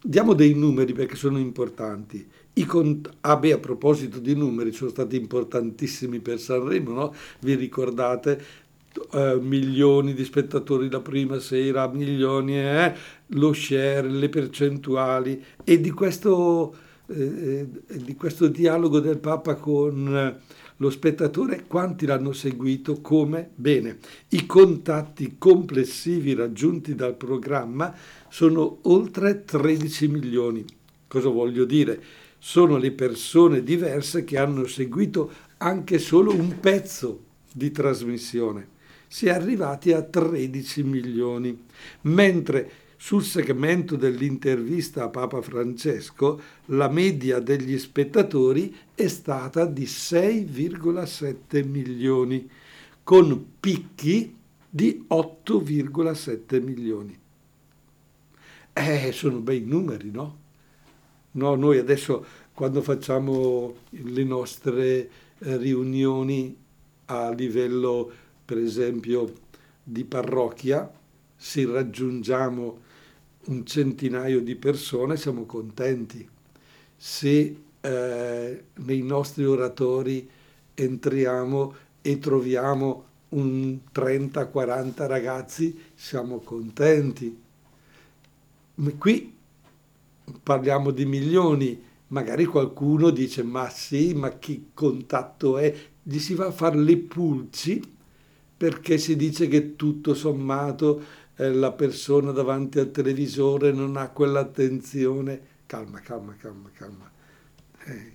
Diamo 0.00 0.32
dei 0.34 0.54
numeri 0.54 0.92
perché 0.92 1.16
sono 1.16 1.38
importanti. 1.38 2.26
Cont- 2.66 3.10
ah 3.20 3.36
beh, 3.36 3.52
a 3.52 3.58
proposito 3.58 4.18
di 4.18 4.34
numeri, 4.34 4.72
sono 4.72 4.90
stati 4.90 5.16
importantissimi 5.16 6.20
per 6.20 6.38
Sanremo, 6.38 6.92
no? 6.92 7.14
Vi 7.40 7.54
ricordate? 7.54 8.66
Uh, 9.10 9.38
milioni 9.40 10.12
di 10.12 10.24
spettatori 10.24 10.90
la 10.90 11.00
prima 11.00 11.38
sera, 11.38 11.86
milioni, 11.88 12.58
eh? 12.58 12.92
lo 13.26 13.52
share, 13.52 14.08
le 14.08 14.28
percentuali 14.28 15.44
e 15.62 15.80
di 15.80 15.90
questo, 15.90 16.74
eh, 17.06 17.68
eh 17.86 17.96
di 18.02 18.16
questo 18.16 18.48
dialogo 18.48 18.98
del 18.98 19.18
Papa 19.18 19.54
con 19.54 20.36
lo 20.80 20.90
spettatore, 20.90 21.64
quanti 21.66 22.06
l'hanno 22.06 22.32
seguito, 22.32 23.00
come? 23.00 23.50
Bene, 23.54 23.98
i 24.28 24.46
contatti 24.46 25.34
complessivi 25.36 26.34
raggiunti 26.34 26.94
dal 26.94 27.16
programma 27.16 27.92
sono 28.28 28.78
oltre 28.82 29.44
13 29.44 30.08
milioni. 30.08 30.64
Cosa 31.06 31.28
voglio 31.28 31.64
dire? 31.64 32.02
Sono 32.38 32.76
le 32.76 32.92
persone 32.92 33.62
diverse 33.62 34.24
che 34.24 34.38
hanno 34.38 34.66
seguito 34.66 35.30
anche 35.58 35.98
solo 35.98 36.32
un 36.32 36.60
pezzo 36.60 37.24
di 37.52 37.70
trasmissione. 37.70 38.76
Si 39.08 39.26
è 39.26 39.30
arrivati 39.30 39.92
a 39.92 40.02
13 40.02 40.82
milioni, 40.82 41.64
mentre 42.02 42.70
sul 43.00 43.22
segmento 43.22 43.96
dell'intervista 43.96 45.04
a 45.04 45.08
Papa 45.08 45.40
Francesco 45.40 46.40
la 46.66 46.88
media 46.88 47.38
degli 47.38 47.78
spettatori 47.78 48.74
è 48.94 49.06
stata 49.06 49.64
di 49.64 49.84
6,7 49.84 51.66
milioni, 51.66 52.48
con 53.02 53.46
picchi 53.58 54.36
di 54.68 55.06
8,7 55.08 56.62
milioni. 56.62 57.18
Eh, 58.80 59.10
sono 59.10 59.40
bei 59.40 59.64
numeri, 59.64 60.12
no? 60.12 60.38
no? 61.32 61.54
Noi 61.56 61.78
adesso 61.78 62.24
quando 62.54 62.80
facciamo 62.80 63.74
le 63.90 64.22
nostre 64.22 65.10
eh, 65.38 65.56
riunioni 65.56 66.56
a 67.06 67.30
livello, 67.30 68.08
per 68.44 68.58
esempio, 68.58 69.32
di 69.82 70.04
parrocchia, 70.04 70.88
se 71.34 71.66
raggiungiamo 71.66 72.78
un 73.46 73.66
centinaio 73.66 74.40
di 74.42 74.54
persone 74.54 75.16
siamo 75.16 75.44
contenti. 75.44 76.28
Se 76.96 77.56
eh, 77.80 78.64
nei 78.74 79.02
nostri 79.02 79.44
oratori 79.44 80.30
entriamo 80.74 81.74
e 82.00 82.18
troviamo 82.20 83.04
un 83.30 83.76
30-40 83.92 85.06
ragazzi, 85.08 85.76
siamo 85.96 86.38
contenti. 86.38 87.46
Qui 88.96 89.34
parliamo 90.40 90.92
di 90.92 91.04
milioni, 91.04 91.82
magari 92.08 92.44
qualcuno 92.44 93.10
dice 93.10 93.42
ma 93.42 93.68
sì, 93.70 94.14
ma 94.14 94.38
che 94.38 94.66
contatto 94.72 95.58
è? 95.58 95.74
Gli 96.00 96.18
si 96.18 96.34
va 96.34 96.46
a 96.46 96.52
fare 96.52 96.78
le 96.78 96.96
pulci 96.96 97.82
perché 98.56 98.98
si 98.98 99.16
dice 99.16 99.48
che 99.48 99.74
tutto 99.74 100.14
sommato 100.14 101.02
eh, 101.36 101.52
la 101.52 101.72
persona 101.72 102.30
davanti 102.30 102.78
al 102.78 102.92
televisore 102.92 103.72
non 103.72 103.96
ha 103.96 104.10
quell'attenzione. 104.10 105.40
Calma, 105.66 105.98
calma, 105.98 106.36
calma, 106.36 106.70
calma. 106.72 107.10
Eh, 107.84 108.12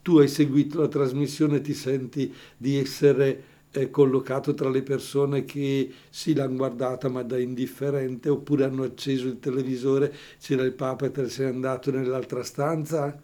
tu 0.00 0.18
hai 0.18 0.28
seguito 0.28 0.80
la 0.80 0.88
trasmissione, 0.88 1.60
ti 1.60 1.74
senti 1.74 2.32
di 2.56 2.76
essere 2.78 3.55
collocato 3.90 4.54
tra 4.54 4.68
le 4.68 4.82
persone 4.82 5.44
che 5.44 5.92
sì 6.08 6.34
l'hanno 6.34 6.56
guardata 6.56 7.08
ma 7.08 7.22
da 7.22 7.38
indifferente 7.38 8.28
oppure 8.28 8.64
hanno 8.64 8.82
acceso 8.84 9.26
il 9.28 9.38
televisore, 9.38 10.12
c'era 10.40 10.62
il 10.62 10.72
Papa 10.72 11.06
e 11.06 11.12
ne 11.14 11.28
sei 11.28 11.48
andato 11.48 11.90
nell'altra 11.90 12.42
stanza? 12.42 13.20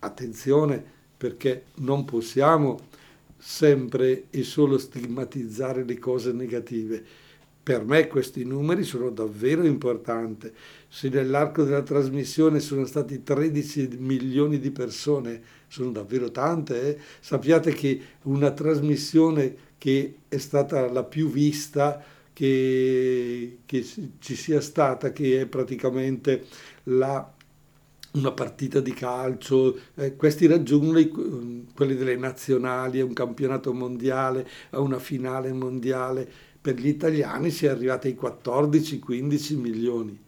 Attenzione 0.00 0.82
perché 1.16 1.64
non 1.76 2.04
possiamo 2.04 2.78
sempre 3.36 4.24
e 4.30 4.42
solo 4.42 4.78
stigmatizzare 4.78 5.84
le 5.84 5.98
cose 5.98 6.32
negative. 6.32 7.04
Per 7.62 7.84
me 7.84 8.06
questi 8.06 8.44
numeri 8.44 8.82
sono 8.82 9.10
davvero 9.10 9.64
importanti. 9.64 10.50
Se 10.88 11.08
nell'arco 11.08 11.64
della 11.64 11.82
trasmissione 11.82 12.60
sono 12.60 12.86
stati 12.86 13.22
13 13.22 13.96
milioni 13.98 14.58
di 14.58 14.70
persone, 14.70 15.42
sono 15.68 15.90
davvero 15.90 16.30
tante. 16.30 16.96
Eh? 16.96 17.00
Sappiate 17.20 17.72
che 17.72 18.00
una 18.22 18.50
trasmissione 18.50 19.66
che 19.78 20.16
è 20.28 20.38
stata 20.38 20.90
la 20.90 21.04
più 21.04 21.30
vista 21.30 22.02
che, 22.32 23.58
che 23.64 23.86
ci 24.18 24.34
sia 24.36 24.60
stata, 24.60 25.12
che 25.12 25.42
è 25.42 25.46
praticamente 25.46 26.46
la 26.84 27.32
una 28.12 28.32
partita 28.32 28.80
di 28.80 28.92
calcio, 28.92 29.78
eh, 29.94 30.16
questi 30.16 30.46
raggiungono 30.46 30.98
i, 30.98 31.66
quelli 31.74 31.94
delle 31.94 32.16
nazionali, 32.16 33.00
a 33.00 33.04
un 33.04 33.12
campionato 33.12 33.72
mondiale, 33.72 34.48
a 34.70 34.80
una 34.80 34.98
finale 34.98 35.52
mondiale. 35.52 36.28
Per 36.60 36.74
gli 36.74 36.88
italiani 36.88 37.50
si 37.50 37.66
è 37.66 37.68
arrivati 37.68 38.08
ai 38.08 38.18
14-15 38.20 39.56
milioni. 39.58 40.18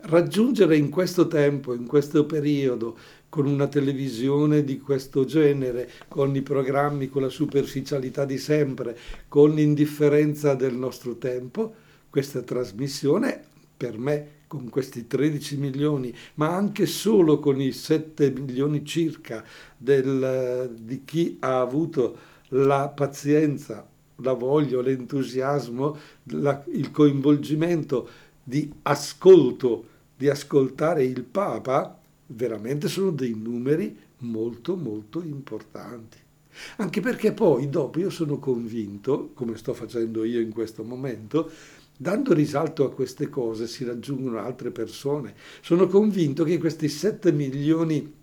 Raggiungere 0.00 0.76
in 0.76 0.90
questo 0.90 1.26
tempo, 1.26 1.74
in 1.74 1.86
questo 1.86 2.24
periodo, 2.24 2.96
con 3.28 3.46
una 3.46 3.66
televisione 3.66 4.64
di 4.64 4.78
questo 4.78 5.24
genere, 5.24 5.90
con 6.08 6.34
i 6.34 6.42
programmi, 6.42 7.08
con 7.08 7.22
la 7.22 7.28
superficialità 7.28 8.24
di 8.24 8.38
sempre, 8.38 8.96
con 9.28 9.54
l'indifferenza 9.54 10.54
del 10.54 10.74
nostro 10.74 11.16
tempo, 11.16 11.74
questa 12.10 12.42
trasmissione 12.42 13.44
per 13.76 13.98
me 13.98 14.36
con 14.48 14.70
questi 14.70 15.06
13 15.06 15.58
milioni, 15.58 16.12
ma 16.34 16.54
anche 16.54 16.86
solo 16.86 17.38
con 17.38 17.60
i 17.60 17.70
7 17.70 18.30
milioni 18.30 18.84
circa 18.84 19.44
del, 19.76 20.74
di 20.80 21.04
chi 21.04 21.36
ha 21.40 21.60
avuto 21.60 22.16
la 22.48 22.88
pazienza, 22.88 23.86
la 24.16 24.32
voglia, 24.32 24.80
l'entusiasmo, 24.80 25.96
la, 26.30 26.64
il 26.72 26.90
coinvolgimento 26.90 28.08
di 28.42 28.72
ascolto, 28.82 29.84
di 30.16 30.28
ascoltare 30.28 31.04
il 31.04 31.22
Papa, 31.22 31.97
veramente 32.28 32.88
sono 32.88 33.10
dei 33.10 33.34
numeri 33.34 33.96
molto 34.18 34.76
molto 34.76 35.22
importanti. 35.22 36.18
Anche 36.76 37.00
perché 37.00 37.32
poi 37.32 37.68
dopo 37.68 38.00
io 38.00 38.10
sono 38.10 38.38
convinto, 38.38 39.30
come 39.34 39.56
sto 39.56 39.74
facendo 39.74 40.24
io 40.24 40.40
in 40.40 40.50
questo 40.50 40.82
momento, 40.82 41.50
Dando 42.00 42.32
risalto 42.32 42.84
a 42.84 42.92
queste 42.92 43.28
cose 43.28 43.66
si 43.66 43.84
raggiungono 43.84 44.38
altre 44.38 44.70
persone. 44.70 45.34
Sono 45.60 45.88
convinto 45.88 46.44
che 46.44 46.56
questi 46.56 46.88
7 46.88 47.32
milioni 47.32 48.14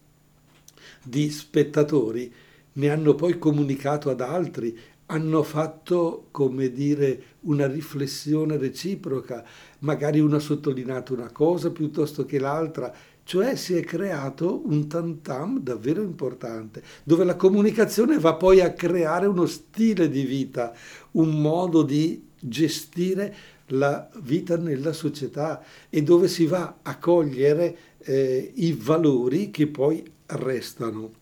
di 1.04 1.30
spettatori 1.30 2.34
ne 2.72 2.90
hanno 2.90 3.16
poi 3.16 3.38
comunicato 3.38 4.10
ad 4.10 4.22
altri, 4.22 4.80
hanno 5.08 5.44
fatto, 5.44 6.28
come 6.32 6.72
dire, 6.72 7.22
una 7.42 7.68
riflessione 7.68 8.56
reciproca, 8.56 9.44
magari 9.80 10.22
uno 10.22 10.38
ha 10.38 10.40
sottolineato 10.40 11.14
una 11.14 11.32
cosa 11.34 11.70
piuttosto 11.70 12.24
che 12.24 12.40
l'altra, 12.40 12.96
cioè 13.26 13.56
si 13.56 13.76
è 13.76 13.84
creato 13.84 14.62
un 14.66 14.88
tantam 14.88 15.60
davvero 15.60 16.04
importante, 16.04 16.84
dove 17.04 17.24
la 17.24 17.36
comunicazione 17.36 18.20
va 18.20 18.36
poi 18.36 18.62
a 18.62 18.72
creare 18.74 19.26
uno 19.26 19.48
stile 19.48 20.10
di 20.10 20.24
vita, 20.24 20.74
un 21.14 21.42
modo 21.42 21.82
di 21.82 22.24
gestire 22.40 23.36
la 23.70 24.08
vita 24.22 24.58
nella 24.58 24.94
società 24.94 25.64
e 25.90 26.04
dove 26.04 26.28
si 26.28 26.46
va 26.46 26.78
a 26.84 27.00
cogliere 27.00 27.78
eh, 27.98 28.52
i 28.58 28.74
valori 28.74 29.50
che 29.50 29.66
poi 29.66 30.04
restano. 30.28 31.14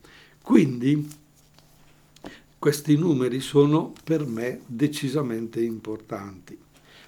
Quindi 0.42 1.10
questi 2.60 2.98
numeri 2.98 3.40
sono 3.40 3.94
per 4.04 4.26
me 4.26 4.60
decisamente 4.66 5.62
importanti. 5.62 6.60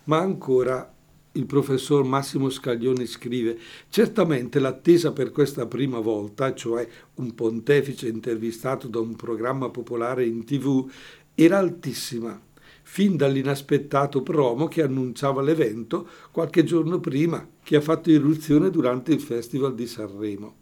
Ma 0.06 0.20
ancora 0.20 0.95
il 1.36 1.46
professor 1.46 2.04
Massimo 2.04 2.50
Scaglioni 2.50 3.06
scrive, 3.06 3.58
certamente 3.90 4.60
l'attesa 4.60 5.12
per 5.12 5.32
questa 5.32 5.66
prima 5.66 6.00
volta, 6.00 6.54
cioè 6.54 6.88
un 7.16 7.34
pontefice 7.36 8.08
intervistato 8.08 8.88
da 8.88 9.00
un 9.00 9.16
programma 9.16 9.70
popolare 9.70 10.26
in 10.26 10.46
tv, 10.46 10.90
era 11.36 11.58
altissima 11.58 12.42
fin 12.88 13.18
dall'inaspettato 13.18 14.22
promo 14.22 14.68
che 14.68 14.82
annunciava 14.82 15.42
l'evento 15.42 16.08
qualche 16.32 16.64
giorno 16.64 17.00
prima, 17.00 17.46
che 17.64 17.76
ha 17.76 17.82
fatto 17.82 18.12
irruzione 18.12 18.70
durante 18.70 19.12
il 19.12 19.20
Festival 19.20 19.76
di 19.76 19.88
Sanremo. 19.88 20.56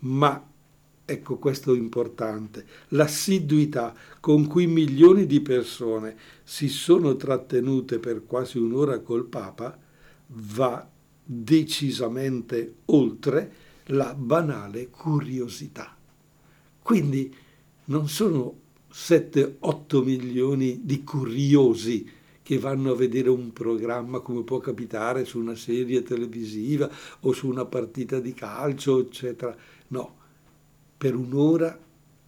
Ma 0.00 0.48
ecco 1.04 1.36
questo 1.38 1.74
importante, 1.74 2.64
l'assiduità 2.88 3.94
con 4.20 4.46
cui 4.46 4.66
milioni 4.66 5.26
di 5.26 5.40
persone 5.40 6.16
si 6.42 6.68
sono 6.68 7.16
trattenute 7.16 7.98
per 7.98 8.24
quasi 8.24 8.58
un'ora 8.58 9.00
col 9.00 9.26
Papa 9.26 9.84
va 10.28 10.88
decisamente 11.22 12.76
oltre 12.86 13.52
la 13.86 14.14
banale 14.14 14.88
curiosità. 14.88 15.96
Quindi 16.82 17.34
non 17.86 18.08
sono 18.08 18.60
7-8 18.92 20.02
milioni 20.02 20.80
di 20.84 21.04
curiosi 21.04 22.08
che 22.42 22.58
vanno 22.58 22.92
a 22.92 22.96
vedere 22.96 23.28
un 23.28 23.52
programma 23.52 24.20
come 24.20 24.42
può 24.42 24.58
capitare 24.58 25.24
su 25.24 25.40
una 25.40 25.56
serie 25.56 26.02
televisiva 26.02 26.88
o 27.20 27.32
su 27.32 27.48
una 27.48 27.64
partita 27.64 28.20
di 28.20 28.34
calcio, 28.34 29.00
eccetera. 29.00 29.56
No, 29.88 30.16
per 30.96 31.16
un'ora 31.16 31.76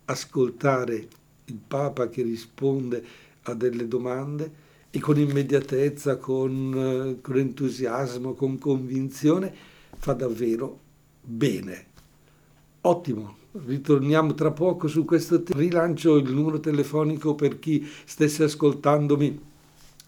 ascoltare 0.06 1.08
il 1.44 1.60
Papa 1.66 2.08
che 2.08 2.22
risponde 2.22 3.04
a 3.42 3.54
delle 3.54 3.86
domande 3.86 4.66
e 4.90 4.98
con 5.00 5.18
immediatezza, 5.18 6.16
con, 6.16 7.16
eh, 7.16 7.20
con 7.20 7.36
entusiasmo, 7.36 8.34
con 8.34 8.58
convinzione, 8.58 9.52
fa 9.96 10.12
davvero 10.14 10.80
bene. 11.22 11.86
Ottimo, 12.82 13.36
ritorniamo 13.66 14.34
tra 14.34 14.50
poco 14.50 14.88
su 14.88 15.04
questo. 15.04 15.42
Rilancio 15.46 16.16
il 16.16 16.32
numero 16.32 16.60
telefonico 16.60 17.34
per 17.34 17.58
chi 17.58 17.86
stesse 18.04 18.44
ascoltandomi 18.44 19.46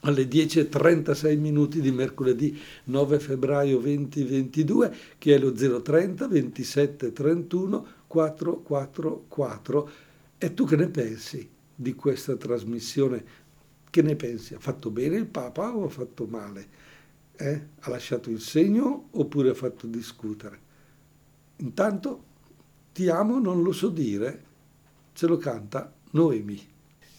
alle 0.01 0.25
10.36 0.25 1.39
minuti 1.39 1.81
di 1.81 1.91
mercoledì 1.91 2.59
9 2.85 3.19
febbraio 3.19 3.79
2022 3.81 4.95
che 5.19 5.35
è 5.35 5.39
lo 5.39 5.53
030 5.53 6.27
27 6.27 7.13
31 7.13 7.87
444 8.07 9.91
e 10.39 10.55
tu 10.55 10.65
che 10.65 10.77
ne 10.77 10.89
pensi 10.89 11.47
di 11.75 11.95
questa 11.95 12.37
trasmissione? 12.37 13.25
Che 13.91 14.03
ne 14.03 14.15
pensi? 14.15 14.55
Ha 14.55 14.61
fatto 14.61 14.91
bene 14.91 15.17
il 15.17 15.27
Papa 15.27 15.75
o 15.75 15.85
ha 15.85 15.89
fatto 15.89 16.27
male? 16.27 16.69
Eh? 17.35 17.67
Ha 17.81 17.91
lasciato 17.91 18.31
il 18.31 18.41
segno 18.41 19.09
oppure 19.11 19.51
ha 19.51 19.55
fatto 19.55 19.89
discutere? 19.89 20.69
Intanto 21.57 22.25
ti 22.93 23.09
amo 23.09 23.41
non 23.41 23.63
lo 23.63 23.73
so 23.73 23.89
dire, 23.89 24.45
ce 25.13 25.27
lo 25.27 25.37
canta 25.37 25.93
Noemi. 26.13 26.69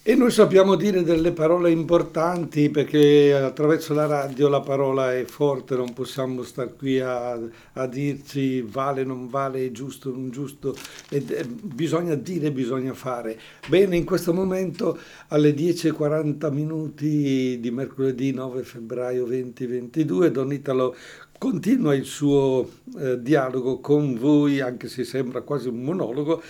E 0.03 0.15
noi 0.15 0.31
sappiamo 0.31 0.73
dire 0.73 1.03
delle 1.03 1.31
parole 1.31 1.69
importanti 1.69 2.71
perché 2.71 3.35
attraverso 3.35 3.93
la 3.93 4.07
radio 4.07 4.49
la 4.49 4.59
parola 4.59 5.15
è 5.15 5.25
forte, 5.25 5.75
non 5.75 5.93
possiamo 5.93 6.41
stare 6.41 6.73
qui 6.73 6.99
a, 6.99 7.39
a 7.73 7.85
dirci 7.85 8.61
vale, 8.63 9.03
non 9.03 9.29
vale, 9.29 9.63
è 9.63 9.69
giusto, 9.69 10.09
non 10.09 10.31
giusto, 10.31 10.75
e, 11.07 11.23
e, 11.27 11.45
bisogna 11.45 12.15
dire, 12.15 12.51
bisogna 12.51 12.95
fare. 12.95 13.39
Bene, 13.67 13.95
in 13.95 14.03
questo 14.03 14.33
momento 14.33 14.97
alle 15.27 15.53
10.40 15.53 16.51
minuti 16.51 17.59
di 17.59 17.69
mercoledì 17.69 18.33
9 18.33 18.63
febbraio 18.63 19.25
2022 19.25 20.31
Don 20.31 20.51
Italo 20.51 20.95
continua 21.37 21.93
il 21.93 22.05
suo 22.05 22.67
eh, 22.97 23.21
dialogo 23.21 23.79
con 23.79 24.17
voi, 24.17 24.61
anche 24.61 24.87
se 24.87 25.03
sembra 25.03 25.41
quasi 25.41 25.67
un 25.67 25.83
monologo, 25.83 26.41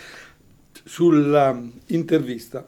sulla 0.86 1.62
intervista 1.88 2.66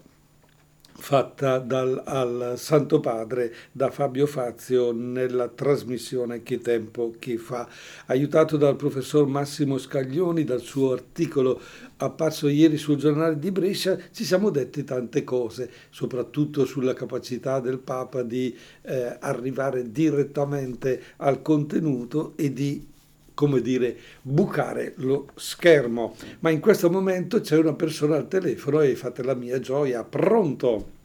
fatta 0.95 1.59
dal, 1.59 2.01
al 2.05 2.53
Santo 2.57 2.99
Padre 2.99 3.53
da 3.71 3.89
Fabio 3.89 4.25
Fazio 4.25 4.91
nella 4.91 5.47
trasmissione 5.47 6.43
Che 6.43 6.59
tempo 6.61 7.13
che 7.19 7.37
fa, 7.37 7.67
aiutato 8.07 8.57
dal 8.57 8.75
professor 8.75 9.27
Massimo 9.27 9.77
Scaglioni, 9.77 10.43
dal 10.43 10.61
suo 10.61 10.93
articolo 10.93 11.59
apparso 11.97 12.47
ieri 12.47 12.77
sul 12.77 12.97
giornale 12.97 13.39
di 13.39 13.51
Brescia, 13.51 13.97
ci 14.11 14.23
siamo 14.23 14.49
detti 14.49 14.83
tante 14.83 15.23
cose, 15.23 15.69
soprattutto 15.89 16.65
sulla 16.65 16.93
capacità 16.93 17.59
del 17.59 17.79
Papa 17.79 18.23
di 18.23 18.55
eh, 18.81 19.17
arrivare 19.19 19.91
direttamente 19.91 21.01
al 21.17 21.41
contenuto 21.41 22.33
e 22.35 22.51
di 22.51 22.91
come 23.33 23.61
dire, 23.61 23.95
bucare 24.21 24.93
lo 24.97 25.27
schermo. 25.35 26.15
Ma 26.39 26.49
in 26.49 26.59
questo 26.59 26.89
momento 26.89 27.41
c'è 27.41 27.57
una 27.57 27.73
persona 27.73 28.15
al 28.15 28.27
telefono 28.27 28.81
e 28.81 28.95
fate 28.95 29.23
la 29.23 29.35
mia 29.35 29.59
gioia. 29.59 30.03
Pronto? 30.03 31.01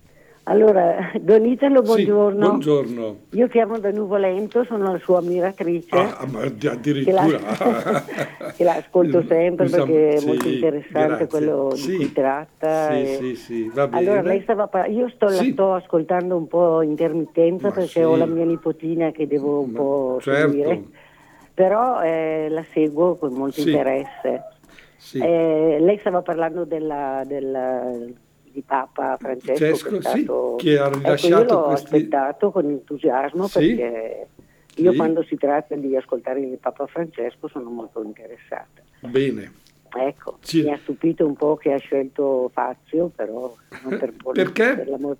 Allora, 0.48 1.12
Don 1.20 1.44
Italo, 1.44 1.82
buongiorno. 1.82 2.40
Sì, 2.40 2.48
buongiorno. 2.48 3.16
Io 3.32 3.48
chiamo 3.48 3.78
da 3.78 3.90
Nuvolento, 3.90 4.64
sono 4.64 4.92
la 4.92 4.98
sua 4.98 5.18
ammiratrice. 5.18 5.94
Ah, 5.94 6.26
ma 6.30 6.40
addirittura. 6.40 7.26
Che 7.26 7.38
la, 7.38 8.04
che 8.56 8.66
ascolto 8.66 9.22
sempre 9.28 9.66
Usam, 9.66 9.86
perché 9.86 10.14
è 10.14 10.24
molto 10.24 10.48
interessante 10.48 11.06
grazie. 11.06 11.26
quello 11.26 11.74
sì. 11.74 11.90
di 11.90 11.96
cui 11.96 12.12
tratta. 12.12 12.88
Sì, 12.90 12.94
e... 12.94 13.16
sì, 13.20 13.34
sì, 13.34 13.70
va 13.74 13.88
bene. 13.88 14.00
Allora, 14.00 14.22
lei 14.22 14.40
stava 14.40 14.68
par- 14.68 14.90
io 14.90 15.10
sto, 15.10 15.28
sì. 15.28 15.48
la 15.48 15.52
sto 15.52 15.74
ascoltando 15.74 16.36
un 16.36 16.48
po' 16.48 16.80
intermittenza 16.80 17.68
ma 17.68 17.74
perché 17.74 17.88
sì. 17.90 18.02
ho 18.02 18.16
la 18.16 18.26
mia 18.26 18.46
nipotina 18.46 19.10
che 19.10 19.26
devo 19.26 19.60
un 19.60 19.70
ma, 19.70 19.78
po' 19.78 20.18
certo. 20.22 20.48
seguire 20.48 20.82
però 21.58 22.02
eh, 22.02 22.46
la 22.50 22.64
seguo 22.72 23.16
con 23.16 23.32
molto 23.32 23.62
sì. 23.62 23.70
interesse. 23.70 24.44
Sì. 24.96 25.18
Eh, 25.18 25.78
lei 25.80 25.98
stava 25.98 26.22
parlando 26.22 26.64
della, 26.64 27.24
della, 27.26 27.82
di 28.44 28.62
Papa 28.64 29.16
Francesco, 29.18 29.56
Francesco 29.56 29.90
che, 29.90 30.00
stato, 30.00 30.56
sì, 30.56 30.64
che 30.64 30.78
ha 30.78 30.88
rilasciato 30.88 31.42
ecco, 31.42 31.52
io 31.52 31.58
l'ho 31.58 31.66
questi... 31.66 31.84
aspettato 31.84 32.50
con 32.52 32.64
entusiasmo 32.66 33.48
perché 33.48 34.28
io 34.76 34.94
quando 34.94 35.24
si 35.24 35.34
tratta 35.34 35.74
di 35.74 35.96
ascoltare 35.96 36.42
il 36.42 36.58
Papa 36.58 36.86
Francesco 36.86 37.48
sono 37.48 37.70
molto 37.70 38.04
interessata. 38.04 38.80
Bene. 39.00 39.52
Ecco, 39.88 40.38
mi 40.52 40.72
ha 40.72 40.78
stupito 40.80 41.26
un 41.26 41.34
po' 41.34 41.56
che 41.56 41.72
ha 41.72 41.78
scelto 41.78 42.50
Fazio, 42.52 43.08
però 43.08 43.52
non 43.82 43.98
per 43.98 44.14
Perché? 44.32 44.76
Per 44.76 44.96
no, 44.96 45.16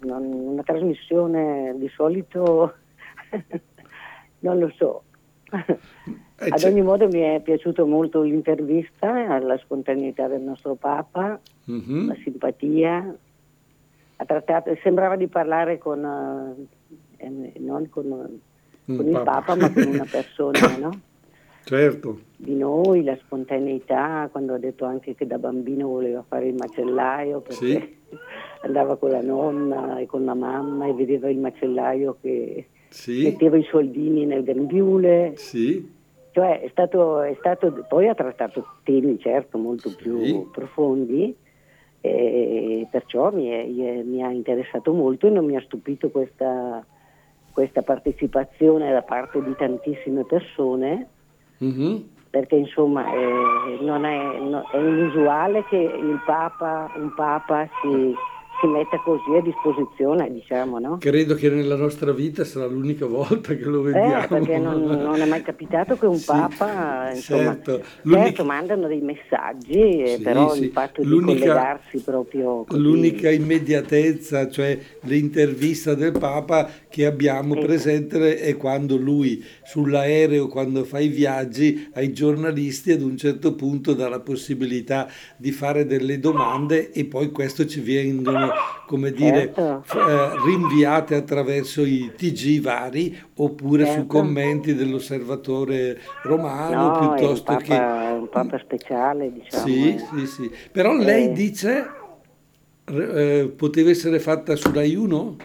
non, 0.00 0.22
una 0.22 0.62
trasmissione 0.62 1.74
di 1.78 1.88
solito 1.88 2.74
non 4.40 4.58
lo 4.58 4.70
so, 4.76 5.04
Ad 5.50 6.62
ogni 6.64 6.82
modo 6.82 7.06
mi 7.08 7.20
è 7.20 7.40
piaciuta 7.42 7.84
molto 7.84 8.22
l'intervista, 8.22 9.34
alla 9.34 9.58
spontaneità 9.58 10.26
del 10.26 10.40
nostro 10.40 10.74
Papa, 10.74 11.38
mm-hmm. 11.70 12.08
la 12.08 12.16
simpatia. 12.22 13.16
Trattato, 14.16 14.76
sembrava 14.82 15.16
di 15.16 15.28
parlare 15.28 15.78
con, 15.78 16.04
eh, 17.16 17.26
eh 17.26 17.52
non 17.58 17.88
con, 17.88 18.40
con 18.84 19.06
il 19.06 19.12
Papa. 19.12 19.24
Papa, 19.24 19.56
ma 19.56 19.72
con 19.72 19.86
una 19.86 20.06
persona, 20.10 20.76
no? 20.78 21.00
Certo. 21.64 22.20
Di 22.36 22.54
noi, 22.54 23.04
la 23.04 23.16
spontaneità, 23.16 24.28
quando 24.30 24.54
ha 24.54 24.58
detto 24.58 24.84
anche 24.84 25.14
che 25.14 25.26
da 25.26 25.38
bambino 25.38 25.88
voleva 25.88 26.24
fare 26.26 26.48
il 26.48 26.54
macellaio 26.54 27.40
perché 27.40 27.54
sì. 27.54 27.96
andava 28.62 28.96
con 28.96 29.10
la 29.10 29.22
nonna 29.22 29.98
e 29.98 30.06
con 30.06 30.24
la 30.24 30.34
mamma 30.34 30.86
e 30.86 30.94
vedeva 30.94 31.28
il 31.30 31.38
macellaio 31.38 32.16
che 32.20 32.66
sì. 32.90 33.22
metteva 33.22 33.56
i 33.56 33.64
soldini 33.64 34.26
nel 34.26 34.42
grembiule. 34.42 35.32
Sì. 35.36 35.98
Cioè 36.32 36.60
è 36.60 36.68
stato, 36.68 37.22
è 37.22 37.34
stato, 37.38 37.84
poi 37.88 38.08
ha 38.08 38.14
trattato 38.14 38.64
temi 38.84 39.18
certo 39.18 39.58
molto 39.58 39.88
sì. 39.88 39.96
più 39.96 40.50
profondi 40.50 41.34
e 42.02 42.86
perciò 42.90 43.30
mi, 43.30 43.48
è, 43.48 44.02
mi, 44.02 44.22
ha 44.22 44.30
interessato 44.30 44.92
molto 44.92 45.26
e 45.26 45.30
non 45.30 45.44
mi 45.44 45.56
ha 45.56 45.60
stupito 45.60 46.10
questa, 46.10 46.84
questa 47.52 47.82
partecipazione 47.82 48.92
da 48.92 49.02
parte 49.02 49.42
di 49.42 49.54
tantissime 49.56 50.24
persone. 50.24 51.08
Mm-hmm. 51.62 51.96
Perché 52.30 52.54
insomma 52.54 53.12
è, 53.12 53.82
non 53.82 54.04
è, 54.04 54.38
no, 54.38 54.62
è 54.70 54.76
inusuale 54.76 55.64
che 55.64 55.76
il 55.76 56.22
Papa, 56.24 56.92
un 56.96 57.12
Papa 57.14 57.68
si, 57.82 58.14
si 58.60 58.66
metta 58.66 58.98
così 58.98 59.36
a 59.36 59.40
disposizione, 59.40 60.30
diciamo, 60.30 60.78
no? 60.78 60.98
Credo 60.98 61.34
che 61.34 61.48
nella 61.48 61.76
nostra 61.76 62.12
vita 62.12 62.44
sarà 62.44 62.66
l'unica 62.66 63.06
volta 63.06 63.54
che 63.54 63.64
lo 63.64 63.82
vediamo. 63.82 64.22
Eh, 64.22 64.26
perché 64.28 64.58
non, 64.58 64.82
non, 64.82 65.20
è 65.20 65.26
mai 65.26 65.42
capitato 65.42 65.96
che 65.96 66.06
un 66.06 66.16
sì, 66.16 66.26
Papa, 66.26 67.10
insomma, 67.12 67.42
certo. 67.62 67.82
certo 68.08 68.44
mandano 68.44 68.86
dei 68.86 69.00
messaggi, 69.00 70.02
eh, 70.02 70.16
sì, 70.16 70.22
però 70.22 70.52
sì. 70.52 70.64
il 70.64 70.70
fatto 70.70 71.02
l'unica, 71.02 71.32
di 71.32 71.38
collegarsi 71.40 71.98
proprio 72.02 72.64
così... 72.64 72.80
L'unica 72.80 73.30
immediatezza, 73.30 74.48
cioè 74.48 74.78
l'intervista 75.02 75.94
del 75.94 76.12
Papa 76.12 76.68
che 76.88 77.06
abbiamo 77.06 77.54
sì. 77.54 77.60
presente 77.60 78.38
è 78.40 78.56
quando 78.56 78.96
lui 78.96 79.42
sull'aereo, 79.64 80.48
quando 80.48 80.84
fa 80.84 80.98
i 80.98 81.08
viaggi, 81.08 81.90
ai 81.94 82.12
giornalisti 82.12 82.92
ad 82.92 83.00
un 83.00 83.16
certo 83.16 83.54
punto 83.54 83.94
dà 83.94 84.08
la 84.08 84.20
possibilità 84.20 85.08
di 85.36 85.52
fare 85.52 85.86
delle 85.86 86.18
domande 86.18 86.90
e 86.92 87.04
poi 87.06 87.30
questo 87.30 87.66
ci 87.66 87.80
vengono 87.80 88.49
come 88.86 89.12
dire, 89.12 89.52
certo. 89.54 90.08
eh, 90.08 90.30
rinviate 90.44 91.14
attraverso 91.14 91.82
i 91.82 92.12
TG 92.16 92.60
vari 92.60 93.16
oppure 93.36 93.84
certo. 93.84 94.00
su 94.00 94.06
commenti 94.06 94.74
dell'osservatore 94.74 95.98
romano 96.22 96.88
no, 96.88 97.14
piuttosto 97.14 97.52
papa, 97.52 97.62
che... 97.62 97.74
un 97.74 98.28
papa 98.28 98.58
speciale, 98.58 99.32
diciamo. 99.32 99.64
Sì, 99.64 99.94
eh. 99.94 99.98
sì, 99.98 100.26
sì. 100.26 100.54
Però 100.72 100.92
lei 100.94 101.26
eh. 101.26 101.32
dice 101.32 101.90
eh, 102.86 103.52
poteva 103.56 103.90
essere 103.90 104.18
fatta 104.18 104.56
su 104.56 104.72
Rai 104.72 104.94
1? 104.94 105.36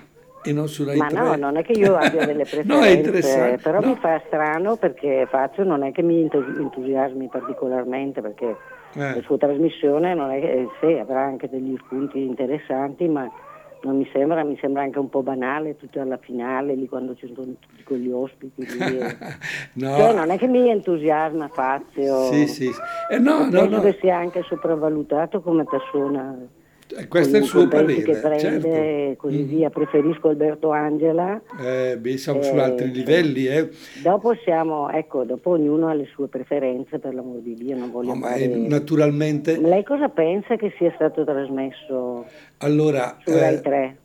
E 0.43 0.53
non 0.53 0.67
su 0.67 0.85
Rai 0.85 0.97
Ma 0.97 1.07
3. 1.07 1.19
no, 1.19 1.35
non 1.35 1.57
è 1.57 1.63
che 1.63 1.71
io 1.73 1.95
abbia 1.95 2.25
delle 2.25 2.45
preferenze, 2.49 3.51
no, 3.51 3.57
però 3.61 3.79
no. 3.79 3.87
mi 3.87 3.95
fa 3.99 4.21
strano 4.27 4.75
perché 4.75 5.27
faccio, 5.29 5.63
non 5.63 5.83
è 5.83 5.91
che 5.91 6.03
mi 6.03 6.21
entusiasmi 6.21 7.29
particolarmente 7.29 8.21
perché 8.21 8.55
eh. 8.95 9.15
la 9.15 9.21
sua 9.21 9.37
trasmissione 9.37 10.13
non 10.13 10.31
è 10.31 10.39
che, 10.39 10.51
eh, 10.51 10.67
sì, 10.79 10.97
avrà 10.97 11.23
anche 11.23 11.49
degli 11.49 11.75
spunti 11.83 12.23
interessanti, 12.23 13.07
ma 13.07 13.29
non 13.81 13.97
mi 13.97 14.09
sembra, 14.11 14.43
mi 14.43 14.57
sembra 14.59 14.81
anche 14.81 14.99
un 14.99 15.09
po' 15.09 15.21
banale 15.21 15.77
tutto 15.77 16.01
alla 16.01 16.17
finale, 16.17 16.73
lì 16.73 16.87
quando 16.87 17.15
ci 17.15 17.31
sono 17.33 17.55
tutti 17.59 17.83
quegli 17.83 18.09
ospiti. 18.09 18.65
Lì, 18.65 18.99
no. 19.85 19.95
cioè, 19.97 20.13
non 20.13 20.31
è 20.31 20.37
che 20.37 20.47
mi 20.47 20.69
entusiasma 20.69 21.47
Fazio, 21.49 22.31
sì, 22.31 22.47
sì. 22.47 22.71
Eh, 23.09 23.19
no, 23.19 23.47
no, 23.49 23.65
no. 23.65 23.81
che 23.81 23.97
sia 24.01 24.17
anche 24.17 24.41
sopravvalutato 24.43 25.41
come 25.41 25.63
persona. 25.65 26.35
Eh, 26.87 27.07
questo 27.07 27.37
è 27.37 27.39
il 27.39 27.45
suo 27.45 27.67
parere, 27.67 28.03
che 28.03 28.15
prende 28.17 28.39
certo. 28.39 29.15
così 29.17 29.41
mm. 29.41 29.47
via. 29.47 29.69
Preferisco 29.69 30.29
Alberto 30.29 30.69
Angela. 30.69 31.41
Eh, 31.59 31.97
beh, 31.97 32.17
siamo 32.17 32.41
eh, 32.41 32.43
su 32.43 32.55
altri 32.55 32.91
livelli. 32.91 33.47
Eh. 33.47 33.69
Dopo 34.03 34.35
siamo, 34.43 34.89
ecco, 34.89 35.23
dopo 35.23 35.51
ognuno 35.51 35.87
ha 35.87 35.93
le 35.93 36.07
sue 36.13 36.27
preferenze, 36.27 36.99
per 36.99 37.15
l'amor 37.15 37.39
di 37.39 37.55
Dio, 37.55 37.75
non 37.75 37.91
voglio 37.91 38.13
no, 38.13 38.19
fare... 38.19 38.45
Naturalmente... 38.47 39.59
Lei 39.59 39.83
cosa 39.83 40.09
pensa 40.09 40.55
che 40.57 40.73
sia 40.77 40.91
stato 40.95 41.23
trasmesso 41.23 42.25
allora, 42.59 43.17
su 43.23 43.31
Rai 43.31 43.61
3? 43.61 43.83
Eh, 43.83 43.95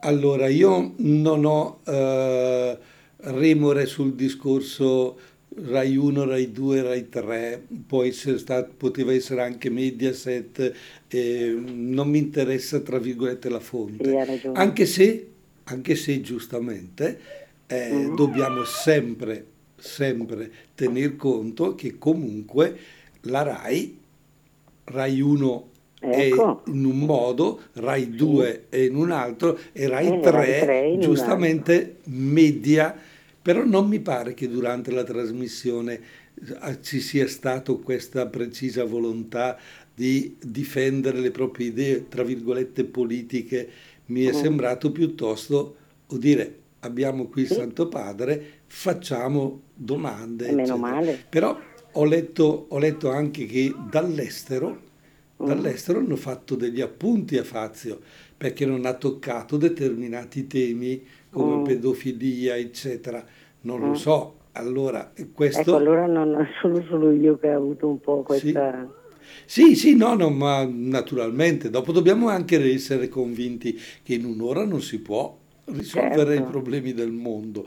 allora, 0.00 0.46
io 0.46 0.92
non 0.98 1.44
ho 1.44 1.80
eh, 1.86 2.78
remore 3.16 3.86
sul 3.86 4.14
discorso 4.14 5.16
Rai 5.54 5.96
1, 5.96 6.24
Rai 6.24 6.50
2, 6.50 6.82
Rai 6.82 7.08
3, 7.08 7.66
può 7.86 8.02
essere 8.04 8.38
stato, 8.38 8.72
poteva 8.76 9.12
essere 9.12 9.42
anche 9.42 9.68
Mediaset, 9.70 10.72
eh, 11.08 11.54
non 11.64 12.08
mi 12.08 12.18
interessa 12.18 12.80
tra 12.80 12.98
virgolette 12.98 13.48
la 13.48 13.60
fonte, 13.60 14.38
sì, 14.40 14.50
anche, 14.52 14.86
se, 14.86 15.28
anche 15.64 15.94
se 15.94 16.20
giustamente 16.22 17.18
eh, 17.66 17.92
mm. 17.92 18.16
dobbiamo 18.16 18.64
sempre, 18.64 19.44
sempre 19.76 20.50
tener 20.74 21.16
conto 21.16 21.74
che 21.74 21.98
comunque 21.98 22.76
la 23.22 23.42
Rai, 23.42 23.98
Rai 24.84 25.20
1 25.20 25.68
ecco. 26.00 26.62
è 26.64 26.70
in 26.70 26.84
un 26.84 26.98
modo, 26.98 27.60
Rai 27.74 28.10
2 28.10 28.66
è 28.70 28.76
in 28.78 28.96
un 28.96 29.10
altro 29.10 29.58
e 29.72 29.86
Rai 29.86 30.20
3 30.20 30.96
giustamente 30.98 31.96
media 32.04 33.10
però 33.42 33.64
non 33.64 33.88
mi 33.88 34.00
pare 34.00 34.34
che 34.34 34.48
durante 34.48 34.90
la 34.92 35.04
trasmissione 35.04 36.00
eh, 36.34 36.80
ci 36.80 37.00
sia 37.00 37.26
stata 37.26 37.72
questa 37.74 38.26
precisa 38.26 38.84
volontà 38.84 39.56
di 39.56 39.82
di 39.94 40.36
difendere 40.40 41.20
le 41.20 41.30
proprie 41.30 41.68
idee, 41.68 42.08
tra 42.08 42.22
virgolette, 42.22 42.84
politiche, 42.84 43.68
mi 44.06 44.24
è 44.24 44.32
mm. 44.32 44.40
sembrato 44.40 44.90
piuttosto 44.90 45.76
dire 46.12 46.58
abbiamo 46.80 47.26
qui 47.28 47.42
il 47.42 47.48
sì. 47.48 47.54
Santo 47.54 47.88
Padre, 47.88 48.62
facciamo 48.66 49.62
domande. 49.74 50.48
E 50.48 50.52
meno 50.52 50.76
male. 50.76 51.24
Però 51.28 51.58
ho 51.92 52.04
letto, 52.04 52.66
ho 52.68 52.78
letto 52.78 53.10
anche 53.10 53.46
che 53.46 53.72
dall'estero, 53.90 54.80
mm. 55.42 55.46
dall'estero 55.46 55.98
hanno 56.00 56.16
fatto 56.16 56.54
degli 56.54 56.80
appunti 56.80 57.38
a 57.38 57.44
Fazio 57.44 58.00
perché 58.36 58.66
non 58.66 58.86
ha 58.86 58.94
toccato 58.94 59.56
determinati 59.56 60.46
temi 60.48 61.00
come 61.32 61.56
mm. 61.56 61.64
pedofilia, 61.64 62.56
eccetera. 62.56 63.24
Non 63.62 63.80
mm. 63.80 63.84
lo 63.84 63.94
so. 63.94 64.36
Allora, 64.52 65.12
questo... 65.32 65.60
Ecco, 65.60 65.76
allora 65.76 66.06
non 66.06 66.46
sono 66.60 66.84
solo 66.88 67.10
io 67.10 67.38
che 67.38 67.52
ho 67.54 67.56
avuto 67.56 67.88
un 67.88 68.00
po' 68.00 68.22
questa... 68.22 68.86
Sì. 68.86 69.00
Sì, 69.44 69.76
sì, 69.76 69.96
no, 69.96 70.14
no, 70.14 70.30
ma 70.30 70.68
naturalmente. 70.70 71.70
Dopo 71.70 71.92
dobbiamo 71.92 72.28
anche 72.28 72.62
essere 72.72 73.08
convinti 73.08 73.78
che 74.02 74.14
in 74.14 74.24
un'ora 74.24 74.64
non 74.64 74.82
si 74.82 75.00
può 75.00 75.36
risolvere 75.66 76.34
certo. 76.34 76.48
i 76.48 76.50
problemi 76.50 76.92
del 76.92 77.12
mondo, 77.12 77.66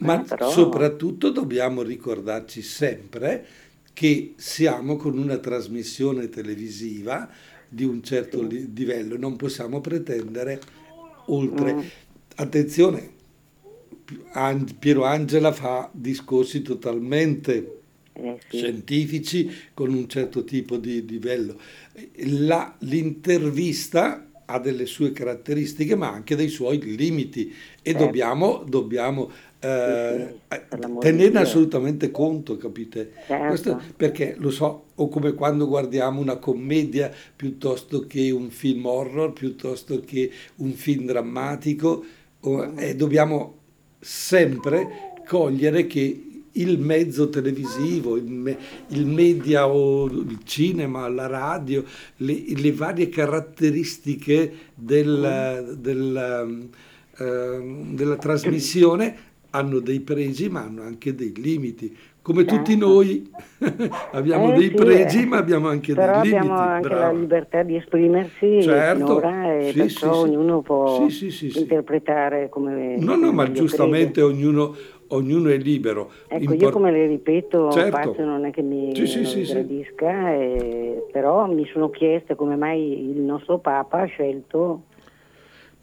ma 0.00 0.20
eh, 0.20 0.24
però... 0.24 0.50
soprattutto 0.50 1.30
dobbiamo 1.30 1.82
ricordarci 1.82 2.62
sempre 2.62 3.46
che 3.92 4.34
siamo 4.36 4.96
con 4.96 5.18
una 5.18 5.38
trasmissione 5.38 6.28
televisiva 6.28 7.28
di 7.68 7.84
un 7.84 8.02
certo 8.02 8.48
sì. 8.48 8.72
livello, 8.74 9.16
non 9.16 9.36
possiamo 9.36 9.80
pretendere 9.80 10.60
oltre. 11.26 11.74
Mm. 11.74 11.80
Attenzione, 12.36 13.12
Piero 14.78 15.04
Angela 15.04 15.52
fa 15.52 15.88
discorsi 15.92 16.62
totalmente 16.62 17.80
eh, 18.12 18.38
sì. 18.48 18.58
scientifici 18.58 19.50
con 19.72 19.92
un 19.92 20.08
certo 20.08 20.44
tipo 20.44 20.76
di 20.76 21.06
livello. 21.06 21.58
La, 22.26 22.74
l'intervista 22.80 24.28
ha 24.46 24.58
delle 24.58 24.86
sue 24.86 25.12
caratteristiche 25.12 25.94
ma 25.94 26.10
anche 26.10 26.36
dei 26.36 26.48
suoi 26.48 26.78
limiti 26.96 27.52
e 27.82 27.90
certo. 27.90 28.04
dobbiamo, 28.04 28.64
dobbiamo 28.66 29.30
eh, 29.58 30.34
sì, 30.48 30.60
tenerne 30.98 31.40
assolutamente 31.40 32.10
conto, 32.10 32.56
capite? 32.58 33.12
Certo. 33.26 33.46
Questo 33.46 33.82
perché 33.96 34.34
lo 34.36 34.50
so, 34.50 34.84
o 34.94 35.08
come 35.08 35.32
quando 35.32 35.66
guardiamo 35.66 36.20
una 36.20 36.36
commedia 36.36 37.10
piuttosto 37.34 38.06
che 38.06 38.30
un 38.30 38.50
film 38.50 38.84
horror, 38.84 39.32
piuttosto 39.32 40.00
che 40.00 40.30
un 40.56 40.72
film 40.72 41.06
drammatico, 41.06 42.04
mm. 42.46 42.78
eh, 42.78 42.94
dobbiamo 42.94 43.58
sempre 44.00 45.12
cogliere 45.26 45.86
che 45.86 46.24
il 46.56 46.78
mezzo 46.78 47.28
televisivo, 47.28 48.16
il, 48.16 48.30
me, 48.30 48.56
il, 48.88 49.06
media 49.06 49.66
o 49.66 50.06
il 50.06 50.38
cinema, 50.44 51.08
la 51.08 51.26
radio, 51.26 51.84
le, 52.18 52.44
le 52.46 52.72
varie 52.72 53.08
caratteristiche 53.08 54.52
del, 54.74 55.76
del, 55.78 56.68
uh, 57.18 57.94
della 57.94 58.16
trasmissione 58.16 59.32
hanno 59.50 59.78
dei 59.78 60.00
pregi 60.00 60.48
ma 60.48 60.62
hanno 60.62 60.82
anche 60.82 61.14
dei 61.14 61.32
limiti. 61.34 61.96
Come 62.24 62.46
tutti 62.46 62.70
certo. 62.70 62.86
noi 62.86 63.30
abbiamo 64.12 64.54
eh, 64.54 64.56
dei 64.56 64.68
sì, 64.68 64.74
pregi 64.74 65.22
eh. 65.24 65.26
ma 65.26 65.36
abbiamo 65.36 65.68
anche 65.68 65.92
dei 65.92 66.06
limiti. 66.06 66.30
Però 66.30 66.38
abbiamo 66.38 66.58
anche 66.58 66.88
Bravo. 66.88 67.02
la 67.02 67.20
libertà 67.20 67.62
di 67.62 67.76
esprimersi 67.76 68.62
certo. 68.62 69.20
e 69.20 69.68
sì, 69.70 69.78
perciò 69.78 70.24
sì, 70.24 70.30
ognuno 70.30 70.62
può 70.62 71.06
interpretare 71.06 72.48
come... 72.48 72.96
No, 72.96 73.16
no, 73.16 73.30
ma 73.30 73.52
giustamente 73.52 74.22
ognuno 74.22 74.74
ognuno 75.08 75.50
è 75.50 75.58
libero. 75.58 76.10
Ecco, 76.26 76.52
Impor- 76.52 76.62
io 76.62 76.70
come 76.70 76.92
le 76.92 77.06
ripeto, 77.08 77.70
certo. 77.70 78.24
Non 78.24 78.46
è 78.46 78.50
che 78.50 78.62
mi 78.62 78.94
sì, 78.94 79.42
gradisca, 79.42 80.32
eh, 80.32 81.06
però 81.12 81.46
mi 81.46 81.68
sono 81.74 81.90
chiesta 81.90 82.36
come 82.36 82.56
mai 82.56 83.10
il 83.10 83.20
nostro 83.20 83.58
Papa 83.58 84.00
ha 84.00 84.06
scelto... 84.06 84.84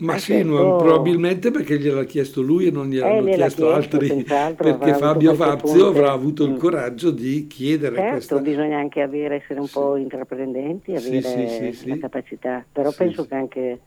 Ma 0.02 0.18
sì, 0.18 0.34
scelto... 0.34 0.76
probabilmente 0.78 1.52
perché 1.52 1.78
gliel'ha 1.78 2.04
chiesto 2.06 2.42
lui 2.42 2.68
e 2.68 2.72
non 2.72 2.90
gliel'hanno 2.90 3.28
eh, 3.28 3.34
chiesto, 3.34 3.68
chiesto 3.68 3.70
altri, 3.70 4.24
perché 4.56 4.94
Fabio 4.96 5.34
Fazio 5.36 5.88
avrà 5.88 6.12
avuto 6.12 6.44
il 6.44 6.54
mm. 6.54 6.58
coraggio 6.58 7.12
di 7.12 7.46
chiedere 7.48 7.96
certo, 7.96 8.12
questa... 8.12 8.38
bisogna 8.40 8.78
anche 8.78 9.02
avere, 9.02 9.36
essere 9.36 9.60
un 9.60 9.68
po' 9.72 9.98
intraprendenti, 9.98 10.96
avere 10.96 11.74
la 11.86 11.98
capacità, 11.98 12.66
però 12.72 12.92
penso 12.92 13.28
che 13.28 13.36
anche 13.36 13.80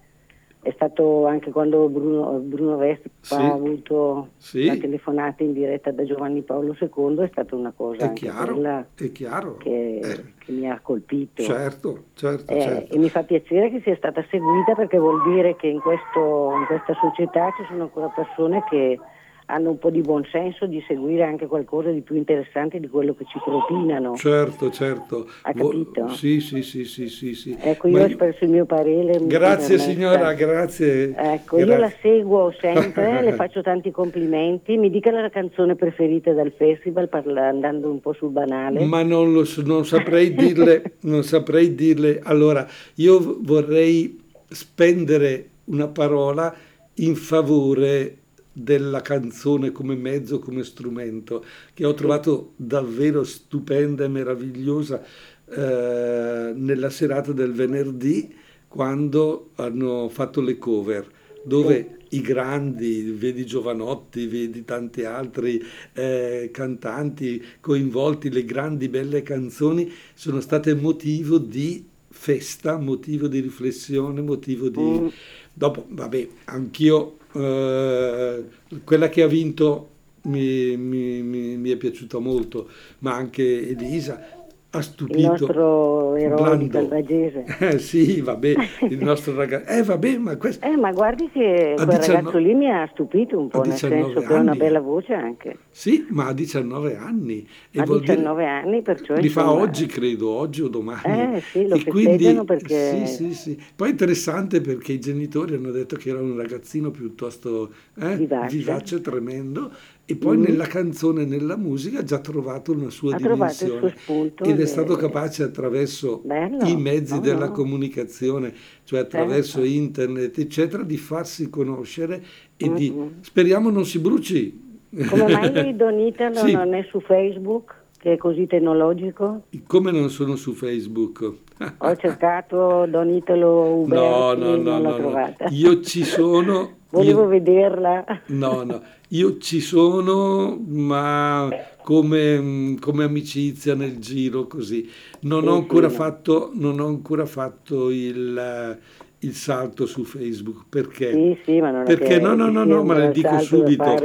è 0.64 0.72
stato 0.74 1.26
anche 1.26 1.50
quando 1.50 1.90
Bruno, 1.90 2.38
Bruno 2.38 2.78
Vespa 2.78 3.10
sì. 3.20 3.34
ha 3.34 3.52
avuto 3.52 4.30
sì. 4.38 4.64
la 4.64 4.76
telefonata 4.76 5.42
in 5.42 5.52
diretta 5.52 5.92
da 5.92 6.04
Giovanni 6.04 6.40
Paolo 6.40 6.74
II, 6.80 7.18
è 7.18 7.28
stata 7.30 7.54
una 7.54 7.70
cosa 7.76 8.10
è 8.10 8.12
chiaro, 8.14 8.58
è 8.94 9.12
chiaro. 9.12 9.58
Che, 9.58 9.98
eh. 9.98 10.24
che, 10.38 10.52
mi 10.52 10.70
ha 10.70 10.80
colpito. 10.80 11.42
Certo, 11.42 12.04
certo, 12.14 12.50
eh, 12.50 12.60
certo, 12.62 12.94
E 12.94 12.98
mi 12.98 13.10
fa 13.10 13.24
piacere 13.24 13.70
che 13.70 13.82
sia 13.82 13.94
stata 13.96 14.24
seguita 14.30 14.74
perché 14.74 14.96
vuol 14.96 15.22
dire 15.34 15.54
che 15.56 15.66
in, 15.66 15.80
questo, 15.80 16.52
in 16.56 16.64
questa 16.66 16.94
società 16.94 17.50
ci 17.58 17.64
sono 17.68 17.82
ancora 17.82 18.08
persone 18.08 18.64
che 18.70 18.98
hanno 19.46 19.70
un 19.70 19.78
po' 19.78 19.90
di 19.90 20.00
buonsenso 20.00 20.66
di 20.66 20.82
seguire 20.86 21.24
anche 21.24 21.46
qualcosa 21.46 21.90
di 21.90 22.00
più 22.00 22.16
interessante 22.16 22.80
di 22.80 22.88
quello 22.88 23.14
che 23.14 23.24
ci 23.26 23.38
propinano. 23.44 24.16
Certo, 24.16 24.70
certo. 24.70 25.28
Ha 25.42 25.52
capito? 25.52 26.08
Sì, 26.08 26.40
sì, 26.40 26.62
sì, 26.62 26.84
sì, 26.84 27.08
sì, 27.08 27.34
sì. 27.34 27.56
Ecco, 27.60 27.88
io 27.88 27.98
Ma... 27.98 28.04
ho 28.04 28.06
espresso 28.06 28.44
il 28.44 28.50
mio 28.50 28.64
parere. 28.64 29.18
Grazie 29.26 29.78
signora, 29.78 30.32
grazie. 30.32 31.14
Ecco, 31.14 31.56
grazie. 31.56 31.74
io 31.74 31.78
la 31.78 31.92
seguo 32.00 32.54
sempre, 32.58 33.22
le 33.22 33.32
faccio 33.36 33.60
tanti 33.60 33.90
complimenti. 33.90 34.76
Mi 34.78 34.90
dica 34.90 35.10
la 35.10 35.28
canzone 35.28 35.74
preferita 35.74 36.32
dal 36.32 36.52
festival, 36.56 37.08
parla, 37.08 37.48
andando 37.48 37.90
un 37.90 38.00
po' 38.00 38.14
sul 38.14 38.30
banale. 38.30 38.84
Ma 38.84 39.02
non, 39.02 39.32
lo, 39.32 39.44
non 39.64 39.84
saprei 39.84 40.32
dirle, 40.32 40.96
non 41.02 41.22
saprei 41.22 41.74
dirle. 41.74 42.20
Allora, 42.22 42.66
io 42.94 43.38
vorrei 43.40 44.22
spendere 44.48 45.48
una 45.64 45.88
parola 45.88 46.54
in 46.98 47.16
favore 47.16 48.18
della 48.56 49.02
canzone 49.02 49.72
come 49.72 49.96
mezzo, 49.96 50.38
come 50.38 50.62
strumento, 50.62 51.44
che 51.74 51.84
ho 51.84 51.92
trovato 51.92 52.52
davvero 52.56 53.24
stupenda 53.24 54.04
e 54.04 54.08
meravigliosa 54.08 55.02
eh, 55.46 56.52
nella 56.54 56.88
serata 56.88 57.32
del 57.32 57.52
venerdì 57.52 58.32
quando 58.68 59.50
hanno 59.56 60.08
fatto 60.08 60.40
le 60.40 60.56
cover, 60.56 61.06
dove 61.44 61.98
i 62.10 62.20
grandi, 62.20 63.14
vedi 63.16 63.44
Giovanotti, 63.44 64.26
vedi 64.26 64.64
tanti 64.64 65.04
altri 65.04 65.62
eh, 65.92 66.50
cantanti 66.52 67.42
coinvolti, 67.60 68.30
le 68.30 68.44
grandi 68.44 68.88
belle 68.88 69.22
canzoni 69.22 69.92
sono 70.14 70.40
state 70.40 70.74
motivo 70.74 71.38
di 71.38 71.84
festa, 72.08 72.78
motivo 72.78 73.26
di 73.26 73.40
riflessione, 73.40 74.20
motivo 74.22 74.68
di... 74.68 74.80
Mm. 74.80 75.08
Dopo, 75.52 75.86
vabbè, 75.88 76.28
anch'io 76.46 77.18
eh, 77.34 78.44
quella 78.84 79.08
che 79.08 79.22
ha 79.22 79.26
vinto 79.26 79.90
mi, 80.22 80.76
mi, 80.76 81.22
mi, 81.22 81.56
mi, 81.56 81.70
è 81.70 81.76
piaciuta 81.76 82.18
molto, 82.18 82.68
ma 83.00 83.14
anche 83.14 83.68
Elisa 83.68 84.43
ha 84.78 84.82
stupito. 84.82 85.18
Il 85.18 85.26
nostro 85.26 86.16
eroe 86.16 86.68
selvagese. 86.70 87.44
Eh, 87.64 87.78
sì, 87.78 88.20
vabbè, 88.20 88.54
il 88.90 89.02
nostro 89.02 89.34
ragazzo. 89.34 89.70
Eh, 89.70 89.82
vabbè, 89.82 90.18
ma 90.18 90.36
questo... 90.36 90.66
Eh, 90.66 90.76
ma 90.76 90.92
guardi 90.92 91.30
che 91.30 91.74
quel 91.76 91.86
19... 91.86 92.06
ragazzo 92.06 92.38
lì 92.38 92.54
mi 92.54 92.70
ha 92.70 92.88
stupito 92.92 93.38
un 93.38 93.48
po', 93.48 93.62
nel 93.62 93.76
senso 93.76 94.20
che 94.20 94.34
ha 94.34 94.38
una 94.38 94.54
bella 94.54 94.80
voce 94.80 95.14
anche. 95.14 95.58
Sì, 95.70 96.06
ma 96.10 96.26
ha 96.26 96.32
19 96.32 96.96
anni. 96.96 97.46
E 97.70 97.80
ha 97.80 97.84
19 97.84 98.42
dire... 98.42 98.50
anni, 98.50 98.82
perciò... 98.82 99.14
Li 99.14 99.26
insomma... 99.26 99.46
fa 99.46 99.52
oggi, 99.52 99.86
credo, 99.86 100.30
oggi 100.30 100.62
o 100.62 100.68
domani. 100.68 101.36
Eh, 101.36 101.40
sì, 101.40 101.66
lo 101.66 101.76
e 101.76 101.84
quindi... 101.84 102.42
perché... 102.44 103.06
Sì, 103.06 103.14
sì, 103.14 103.34
sì. 103.34 103.62
Poi 103.74 103.88
è 103.88 103.90
interessante 103.92 104.60
perché 104.60 104.92
i 104.92 105.00
genitori 105.00 105.54
hanno 105.54 105.70
detto 105.70 105.96
che 105.96 106.10
era 106.10 106.20
un 106.20 106.36
ragazzino 106.36 106.90
piuttosto 106.90 107.70
eh, 107.98 108.16
vivace. 108.16 108.56
vivace, 108.56 109.00
tremendo, 109.00 109.70
e 110.06 110.16
poi 110.16 110.36
mm. 110.36 110.42
nella 110.42 110.66
canzone, 110.66 111.24
nella 111.24 111.56
musica 111.56 112.00
ha 112.00 112.02
già 112.02 112.18
trovato 112.18 112.72
una 112.72 112.90
sua 112.90 113.14
ha 113.14 113.18
dimensione 113.18 113.94
ed 114.42 114.60
è 114.60 114.66
stato 114.66 114.96
capace 114.96 115.42
attraverso 115.42 116.20
Bello. 116.22 116.66
i 116.66 116.76
mezzi 116.76 117.14
no, 117.14 117.20
della 117.20 117.46
no. 117.46 117.52
comunicazione, 117.52 118.52
cioè 118.84 119.00
attraverso 119.00 119.60
certo. 119.60 119.68
internet, 119.68 120.38
eccetera, 120.38 120.82
di 120.82 120.98
farsi 120.98 121.48
conoscere 121.48 122.22
e 122.56 122.66
mm-hmm. 122.66 122.76
di 122.76 123.10
speriamo 123.20 123.70
non 123.70 123.86
si 123.86 123.98
bruci. 123.98 124.62
Come 125.08 125.32
mai 125.32 125.74
Don 125.76 125.98
Italo 125.98 126.36
sì. 126.36 126.52
non 126.52 126.74
è 126.74 126.86
su 126.90 127.00
Facebook? 127.00 127.82
Che 127.98 128.12
è 128.12 128.16
così 128.18 128.46
tecnologico? 128.46 129.44
Come 129.66 129.90
non 129.90 130.10
sono 130.10 130.36
su 130.36 130.52
Facebook? 130.52 131.32
Ho 131.78 131.96
cercato 131.96 132.84
Don 132.86 133.08
Italo 133.08 133.76
Uberti, 133.76 134.04
no, 134.04 134.34
no, 134.34 134.56
no, 134.56 134.62
non 134.62 134.82
l'ho 134.82 134.96
trovata. 134.96 135.46
Io 135.48 135.80
ci 135.80 136.04
sono. 136.04 136.82
Volevo 136.94 137.22
io... 137.22 137.28
vederla. 137.28 138.04
No, 138.26 138.62
no, 138.62 138.82
io 139.08 139.38
ci 139.38 139.60
sono, 139.60 140.56
ma 140.66 141.48
come, 141.82 142.76
come 142.80 143.04
amicizia 143.04 143.74
nel 143.74 143.98
giro 143.98 144.46
così. 144.46 144.88
Non, 145.20 145.48
ho, 145.48 145.54
ancora 145.54 145.88
fatto, 145.88 146.52
non 146.54 146.78
ho 146.78 146.86
ancora 146.86 147.26
fatto 147.26 147.90
il, 147.90 148.78
il 149.18 149.34
salto 149.34 149.86
su 149.86 150.04
Facebook 150.04 150.66
perché? 150.68 151.10
Sì, 151.12 151.38
sì, 151.44 151.60
ma 151.60 151.72
non 151.72 151.84
perché 151.84 152.20
no, 152.20 152.34
no, 152.34 152.48
no, 152.48 152.64
no, 152.64 152.84
ma 152.84 152.96
le 152.96 153.10
dico 153.10 153.38
subito. 153.40 153.98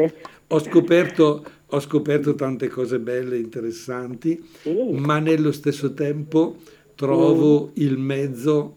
Ho 0.51 0.59
scoperto, 0.59 1.43
ho 1.67 1.79
scoperto 1.79 2.33
tante 2.33 2.69
cose 2.69 2.97
belle, 2.97 3.37
interessanti, 3.37 4.43
sì. 4.61 4.93
ma 4.93 5.19
nello 5.19 5.51
stesso 5.51 5.93
tempo 5.93 6.55
trovo 6.95 7.67
mm. 7.67 7.69
il 7.75 7.97
mezzo 7.99 8.73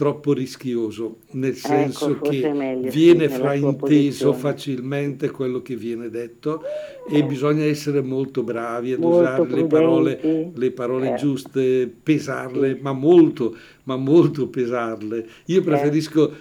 troppo 0.00 0.32
rischioso, 0.32 1.18
nel 1.32 1.50
ecco, 1.50 1.68
senso 1.68 2.10
ecco, 2.12 2.30
che 2.30 2.50
meglio, 2.54 2.90
viene 2.90 3.28
sì, 3.28 3.34
frainteso 3.34 4.32
facilmente 4.32 5.30
quello 5.30 5.60
che 5.60 5.76
viene 5.76 6.08
detto 6.08 6.62
eh. 7.10 7.18
e 7.18 7.24
bisogna 7.24 7.64
essere 7.64 8.00
molto 8.00 8.42
bravi 8.42 8.92
ad 8.92 9.00
molto 9.00 9.20
usare 9.20 9.54
le 9.54 9.66
parole, 9.66 10.50
le 10.54 10.70
parole 10.70 11.12
eh. 11.12 11.16
giuste, 11.16 11.92
pesarle, 12.02 12.76
sì. 12.76 12.80
ma 12.80 12.94
molto, 12.94 13.54
ma 13.82 13.96
molto 13.96 14.48
pesarle. 14.48 15.26
Io 15.44 15.60
preferisco, 15.60 16.32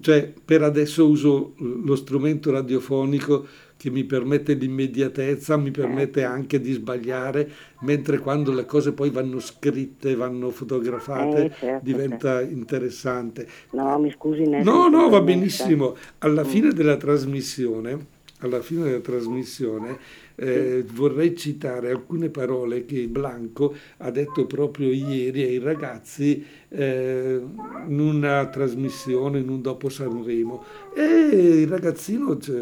cioè 0.00 0.32
per 0.42 0.62
adesso 0.62 1.06
uso 1.06 1.52
lo 1.58 1.96
strumento 1.96 2.50
radiofonico 2.52 3.46
che 3.84 3.90
mi 3.90 4.04
permette 4.04 4.54
l'immediatezza, 4.54 5.58
mi 5.58 5.70
permette 5.70 6.20
certo. 6.20 6.34
anche 6.34 6.58
di 6.58 6.72
sbagliare, 6.72 7.50
mentre 7.80 8.18
quando 8.18 8.50
le 8.50 8.64
cose 8.64 8.94
poi 8.94 9.10
vanno 9.10 9.40
scritte, 9.40 10.14
vanno 10.14 10.48
fotografate, 10.48 11.44
eh, 11.44 11.50
certo, 11.50 11.84
diventa 11.84 12.38
certo. 12.38 12.54
interessante. 12.54 13.46
No, 13.72 13.98
mi 13.98 14.10
scusi. 14.10 14.48
No, 14.48 14.88
no, 14.88 15.10
va 15.10 15.20
benissimo. 15.20 15.96
Alla 16.20 16.44
mm. 16.44 16.46
fine 16.46 16.72
della 16.72 16.96
trasmissione, 16.96 18.06
alla 18.46 18.60
fine 18.60 18.84
della 18.84 19.00
trasmissione 19.00 20.22
eh, 20.36 20.84
vorrei 20.92 21.36
citare 21.36 21.90
alcune 21.90 22.28
parole 22.28 22.84
che 22.84 23.06
Blanco 23.06 23.74
ha 23.98 24.10
detto 24.10 24.46
proprio 24.46 24.90
ieri 24.90 25.42
ai 25.42 25.58
ragazzi 25.58 26.44
eh, 26.68 27.40
in 27.86 28.00
una 28.00 28.46
trasmissione, 28.48 29.38
in 29.38 29.48
un 29.48 29.60
dopo 29.62 29.88
Sanremo. 29.88 30.64
E 30.94 31.02
il 31.02 31.68
ragazzino 31.68 32.36
cioè, 32.38 32.56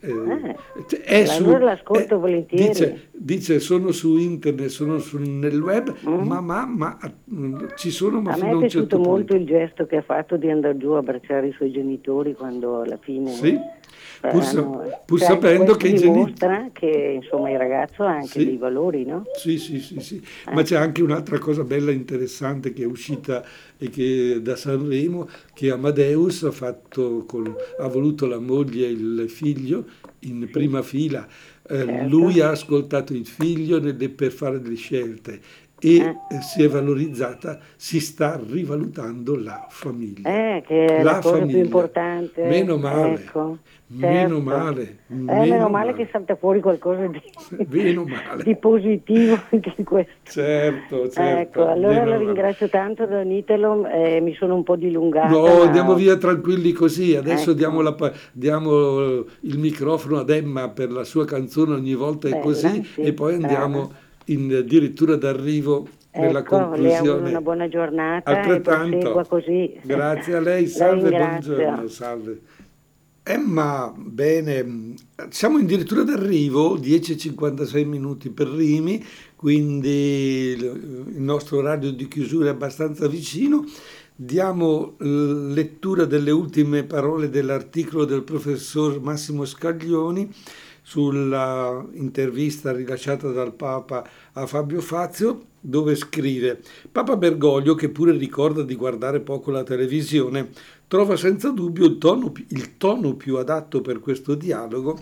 eh, 0.00 0.56
cioè, 0.86 1.00
è 1.00 1.26
su, 1.26 1.56
l'ascolto 1.58 2.18
volentieri. 2.18 2.68
Dice, 2.68 3.08
dice, 3.12 3.60
sono 3.60 3.92
su 3.92 4.16
internet, 4.16 4.68
sono 4.68 4.98
su, 4.98 5.18
nel 5.18 5.60
web, 5.60 5.94
mm. 6.08 6.22
ma, 6.26 6.40
ma, 6.40 6.64
ma, 6.64 6.98
ci 7.76 7.90
sono 7.90 8.22
ma 8.22 8.32
A 8.32 8.36
me 8.36 8.50
è 8.50 8.58
piaciuto 8.58 8.68
certo 8.68 8.98
molto 8.98 9.34
punto. 9.34 9.36
il 9.36 9.46
gesto 9.46 9.86
che 9.86 9.96
ha 9.96 10.02
fatto 10.02 10.36
di 10.36 10.48
andare 10.48 10.76
giù 10.78 10.92
a 10.92 10.98
abbracciare 10.98 11.48
i 11.48 11.52
suoi 11.52 11.70
genitori 11.70 12.34
quando 12.34 12.80
alla 12.80 12.98
fine... 12.98 13.30
Sì 13.30 13.78
pur, 14.20 14.42
sa- 14.42 14.62
pur 14.62 15.18
cioè, 15.18 15.28
sapendo 15.28 15.74
che 15.74 15.88
i 15.88 15.94
genitori... 15.94 16.70
che 16.72 17.20
insomma 17.22 17.50
il 17.50 17.58
ragazzo 17.58 18.02
ha 18.04 18.12
anche 18.14 18.40
sì. 18.40 18.44
dei 18.44 18.56
valori, 18.56 19.04
no? 19.04 19.24
Sì, 19.36 19.58
sì, 19.58 19.80
sì, 19.80 20.00
sì. 20.00 20.22
Eh. 20.46 20.54
ma 20.54 20.62
c'è 20.62 20.76
anche 20.76 21.02
un'altra 21.02 21.38
cosa 21.38 21.64
bella 21.64 21.90
e 21.90 21.94
interessante 21.94 22.72
che 22.72 22.82
è 22.82 22.86
uscita 22.86 23.44
e 23.78 23.88
che 23.88 24.40
da 24.42 24.56
Sanremo, 24.56 25.28
che 25.54 25.70
Amadeus 25.70 26.42
ha, 26.42 26.50
fatto 26.50 27.24
con, 27.26 27.54
ha 27.78 27.88
voluto 27.88 28.26
la 28.26 28.38
moglie 28.38 28.86
e 28.86 28.90
il 28.90 29.24
figlio 29.28 29.84
in 30.20 30.48
prima 30.50 30.82
fila. 30.82 31.26
Eh, 31.68 31.76
certo. 31.76 32.08
Lui 32.08 32.40
ha 32.40 32.50
ascoltato 32.50 33.14
il 33.14 33.26
figlio 33.26 33.80
per 33.80 34.32
fare 34.32 34.60
delle 34.60 34.74
scelte 34.74 35.40
e 35.80 35.96
eh. 35.96 36.40
si 36.42 36.62
è 36.62 36.68
valorizzata, 36.68 37.58
si 37.76 38.00
sta 38.00 38.38
rivalutando 38.48 39.36
la 39.36 39.66
famiglia. 39.68 40.28
Eh, 40.28 40.62
che 40.66 40.84
è 40.84 41.02
la, 41.02 41.12
la 41.12 41.18
cosa 41.20 41.38
famiglia. 41.38 41.52
più 41.52 41.64
importante. 41.64 42.46
Meno 42.46 42.76
male. 42.76 43.14
Ecco. 43.14 43.58
Certo. 43.90 44.06
Meno 44.06 44.38
male. 44.38 44.82
Eh, 44.82 45.14
meno, 45.14 45.40
meno 45.40 45.68
male, 45.68 45.94
che 45.94 46.08
salta 46.12 46.36
fuori 46.36 46.60
qualcosa 46.60 47.08
di, 47.08 47.20
di 48.44 48.56
positivo 48.56 49.36
anche 49.50 49.72
in 49.74 49.84
questo. 49.84 50.12
Certo, 50.22 51.10
certo. 51.10 51.40
Ecco, 51.40 51.68
allora 51.68 52.04
la 52.04 52.16
ringrazio 52.16 52.68
tanto 52.68 53.04
Don 53.06 53.28
Italo, 53.32 53.88
eh, 53.88 54.20
mi 54.20 54.32
sono 54.34 54.54
un 54.54 54.62
po' 54.62 54.76
dilungata. 54.76 55.30
No, 55.30 55.62
andiamo 55.62 55.94
via 55.94 56.16
tranquilli 56.16 56.70
così, 56.70 57.16
adesso 57.16 57.50
ecco. 57.50 57.58
diamo, 57.58 57.80
la, 57.80 57.96
diamo, 58.30 59.00
il 59.40 59.58
microfono 59.58 60.20
ad 60.20 60.30
Emma 60.30 60.68
per 60.68 60.92
la 60.92 61.02
sua 61.02 61.24
canzone 61.24 61.74
ogni 61.74 61.94
volta 61.94 62.28
è 62.28 62.38
così 62.38 62.84
sì, 62.84 63.00
e 63.00 63.12
poi 63.12 63.34
andiamo 63.34 63.90
in, 64.32 64.54
addirittura 64.54 65.16
d'arrivo 65.16 65.88
nella 66.12 66.40
ecco, 66.40 66.58
conclusione. 66.58 67.28
una 67.28 67.40
buona 67.40 67.68
giornata 67.68 68.30
Altrettanto. 68.30 69.24
così. 69.28 69.78
Grazie 69.82 70.34
a 70.34 70.40
lei, 70.40 70.66
salve, 70.66 71.10
buongiorno, 71.10 71.88
salve. 71.88 72.40
Emma, 73.22 73.94
bene, 73.96 74.94
siamo 75.28 75.58
addirittura 75.58 76.02
d'arrivo, 76.02 76.76
10.56 76.76 77.86
minuti 77.86 78.30
per 78.30 78.48
Rimi, 78.48 79.04
quindi 79.36 80.56
il 80.58 81.20
nostro 81.20 81.58
orario 81.58 81.92
di 81.92 82.08
chiusura 82.08 82.46
è 82.46 82.50
abbastanza 82.50 83.06
vicino. 83.06 83.64
Diamo 84.16 84.96
lettura 84.98 86.06
delle 86.06 86.30
ultime 86.30 86.82
parole 86.84 87.30
dell'articolo 87.30 88.04
del 88.04 88.22
professor 88.22 89.00
Massimo 89.00 89.44
Scaglioni 89.44 90.28
sulla 90.90 91.86
intervista 91.92 92.72
rilasciata 92.72 93.30
dal 93.30 93.54
Papa 93.54 94.04
a 94.32 94.44
Fabio 94.44 94.80
Fazio, 94.80 95.40
dove 95.60 95.94
scrive 95.94 96.60
Papa 96.90 97.16
Bergoglio, 97.16 97.76
che 97.76 97.90
pure 97.90 98.10
ricorda 98.10 98.64
di 98.64 98.74
guardare 98.74 99.20
poco 99.20 99.52
la 99.52 99.62
televisione, 99.62 100.50
trova 100.88 101.14
senza 101.14 101.50
dubbio 101.50 101.86
il 101.86 101.98
tono, 101.98 102.32
il 102.48 102.76
tono 102.76 103.14
più 103.14 103.36
adatto 103.36 103.80
per 103.80 104.00
questo 104.00 104.34
dialogo 104.34 105.00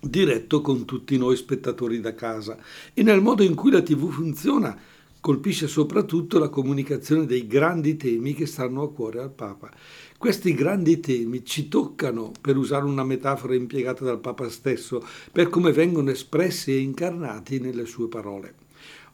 diretto 0.00 0.62
con 0.62 0.86
tutti 0.86 1.18
noi 1.18 1.36
spettatori 1.36 2.00
da 2.00 2.14
casa 2.14 2.56
e 2.94 3.02
nel 3.02 3.20
modo 3.20 3.42
in 3.42 3.54
cui 3.54 3.70
la 3.70 3.82
TV 3.82 4.10
funziona 4.10 4.74
colpisce 5.20 5.68
soprattutto 5.68 6.38
la 6.38 6.48
comunicazione 6.48 7.26
dei 7.26 7.46
grandi 7.46 7.96
temi 7.96 8.32
che 8.32 8.46
stanno 8.46 8.82
a 8.82 8.90
cuore 8.90 9.20
al 9.20 9.30
Papa. 9.30 9.70
Questi 10.16 10.54
grandi 10.54 11.00
temi 11.00 11.44
ci 11.44 11.68
toccano, 11.68 12.32
per 12.40 12.56
usare 12.56 12.84
una 12.84 13.04
metafora 13.04 13.54
impiegata 13.54 14.04
dal 14.04 14.20
Papa 14.20 14.48
stesso, 14.48 15.04
per 15.30 15.48
come 15.50 15.70
vengono 15.70 16.10
espressi 16.10 16.70
e 16.72 16.78
incarnati 16.78 17.60
nelle 17.60 17.84
sue 17.84 18.08
parole. 18.08 18.54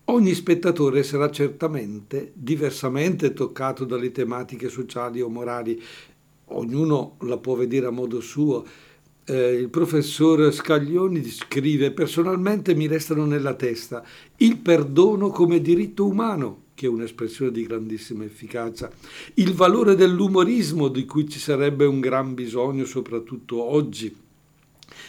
Ogni 0.05 0.35
spettatore 0.35 1.03
sarà 1.03 1.31
certamente 1.31 2.33
diversamente 2.35 3.33
toccato 3.33 3.85
dalle 3.85 4.13
tematiche 4.13 4.69
sociali 4.69 5.21
o 5.21 5.29
morali, 5.29 5.81
ognuno 6.47 7.17
la 7.21 7.39
può 7.39 7.55
vedere 7.55 7.87
a 7.87 7.91
modo 7.91 8.21
suo. 8.21 8.65
Eh, 9.25 9.53
il 9.53 9.69
professor 9.69 10.53
Scaglioni 10.53 11.25
scrive, 11.25 11.93
personalmente 11.93 12.75
mi 12.75 12.87
restano 12.87 13.25
nella 13.25 13.55
testa 13.55 14.05
il 14.39 14.59
perdono 14.59 15.31
come 15.31 15.61
diritto 15.61 16.07
umano, 16.07 16.63
che 16.81 16.87
è 16.87 16.89
un'espressione 16.89 17.51
di 17.51 17.67
grandissima 17.67 18.25
efficacia, 18.25 18.91
il 19.35 19.53
valore 19.53 19.95
dell'umorismo 19.97 20.89
di 20.89 21.05
cui 21.05 21.29
ci 21.29 21.39
sarebbe 21.39 21.85
un 21.85 22.01
gran 22.01 22.33
bisogno 22.33 22.87
soprattutto 22.87 23.63
oggi, 23.63 24.17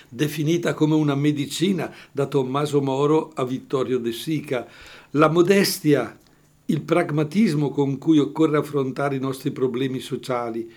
definita 0.09 0.73
come 0.73 0.95
una 0.95 1.15
medicina 1.15 1.89
da 2.11 2.25
Tommaso 2.25 2.81
Moro 2.81 3.31
a 3.35 3.45
Vittorio 3.45 3.99
De 3.99 4.11
Sica, 4.11 4.67
la 5.11 5.29
modestia, 5.29 6.19
il 6.65 6.81
pragmatismo 6.81 7.69
con 7.69 7.97
cui 7.97 8.19
occorre 8.19 8.57
affrontare 8.57 9.15
i 9.15 9.21
nostri 9.21 9.51
problemi 9.51 9.99
sociali 9.99 10.69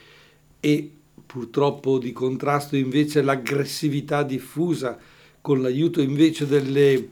e 0.61 0.91
purtroppo 1.27 1.99
di 1.99 2.13
contrasto 2.13 2.77
invece 2.77 3.21
l'aggressività 3.21 4.23
diffusa 4.23 4.97
con 5.41 5.61
l'aiuto 5.61 6.01
invece 6.01 6.47
delle 6.47 7.09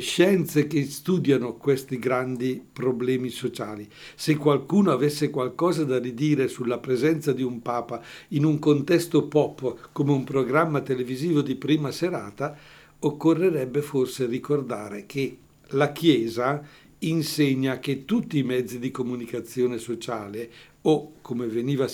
scienze 0.00 0.66
che 0.66 0.84
studiano 0.84 1.54
questi 1.54 1.98
grandi 1.98 2.64
problemi 2.72 3.30
sociali. 3.30 3.88
Se 4.14 4.36
qualcuno 4.36 4.92
avesse 4.92 5.30
qualcosa 5.30 5.84
da 5.84 5.98
ridire 5.98 6.46
sulla 6.48 6.78
presenza 6.78 7.32
di 7.32 7.42
un 7.42 7.60
Papa 7.62 8.00
in 8.28 8.44
un 8.44 8.58
contesto 8.58 9.26
pop 9.26 9.90
come 9.92 10.12
un 10.12 10.24
programma 10.24 10.80
televisivo 10.82 11.42
di 11.42 11.56
prima 11.56 11.90
serata, 11.90 12.56
occorrerebbe 13.00 13.82
forse 13.82 14.26
ricordare 14.26 15.06
che 15.06 15.36
la 15.70 15.90
Chiesa 15.90 16.64
insegna 17.00 17.80
che 17.80 18.04
tutti 18.04 18.38
i 18.38 18.44
mezzi 18.44 18.78
di 18.78 18.92
comunicazione 18.92 19.78
sociale 19.78 20.50
o 20.82 21.14
come, 21.20 21.46
veniva, 21.46 21.88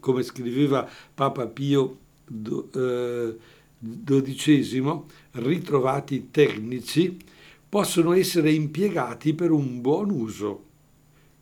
come 0.00 0.22
scriveva 0.22 0.88
Papa 1.14 1.46
Pio 1.46 1.98
XII, 2.26 3.38
eh, 4.80 5.02
ritrovati 5.32 6.28
tecnici, 6.30 7.18
possono 7.74 8.12
essere 8.12 8.52
impiegati 8.52 9.34
per 9.34 9.50
un 9.50 9.80
buon 9.80 10.10
uso, 10.10 10.64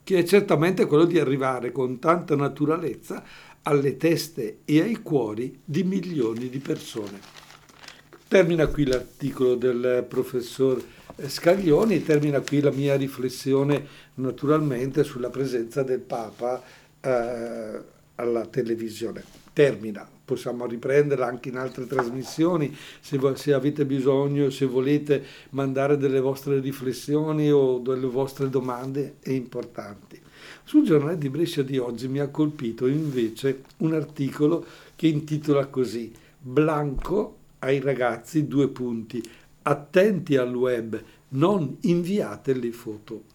che 0.03 0.21
è 0.21 0.25
certamente 0.25 0.87
quello 0.87 1.05
di 1.05 1.19
arrivare 1.19 1.73
con 1.73 1.99
tanta 1.99 2.35
naturalezza 2.35 3.23
alle 3.65 3.99
teste 3.99 4.61
e 4.65 4.81
ai 4.81 5.03
cuori 5.03 5.61
di 5.63 5.83
milioni 5.83 6.49
di 6.49 6.59
persone. 6.59 7.21
Termina 8.29 8.67
qui 8.69 8.87
l'articolo 8.87 9.57
del 9.57 10.07
professor 10.09 10.83
Scaglioni 11.27 12.03
termina 12.03 12.41
qui 12.41 12.61
la 12.61 12.71
mia 12.71 12.97
riflessione 12.97 13.87
naturalmente 14.15 15.05
sulla 15.05 15.29
presenza 15.29 15.83
del 15.83 16.01
Papa 16.01 16.63
eh, 16.99 17.81
alla 18.15 18.47
televisione. 18.47 19.42
Termina. 19.53 20.09
Possiamo 20.25 20.67
riprenderla 20.67 21.27
anche 21.27 21.51
in 21.51 21.57
altre 21.57 21.87
trasmissioni, 21.87 22.75
se, 23.01 23.19
se, 23.35 23.53
avete 23.53 23.85
bisogno, 23.85 24.51
se 24.51 24.65
volete 24.65 25.23
mandare 25.51 25.99
delle 25.99 26.21
vostre 26.21 26.61
riflessioni 26.61 27.51
o 27.51 27.79
delle 27.79 28.07
vostre 28.07 28.49
domande 28.49 29.17
importanti. 29.25 30.21
Sul 30.65 30.85
giornale 30.85 31.19
di 31.19 31.29
Brescia 31.29 31.63
di 31.63 31.77
oggi 31.77 32.09
mi 32.09 32.21
ha 32.21 32.29
colpito 32.29 32.87
invece 32.87 33.63
un 33.79 33.95
articolo 33.95 34.65
che 34.97 35.09
intitola 35.09 35.67
così 35.67 36.13
Blanco 36.39 37.37
ai 37.59 37.81
ragazzi 37.81 38.47
due 38.47 38.69
punti. 38.69 39.23
Attenti 39.63 40.37
al 40.37 40.55
web 40.55 41.01
non 41.31 41.77
inviate 41.83 42.55
le 42.55 42.73
foto 42.73 43.31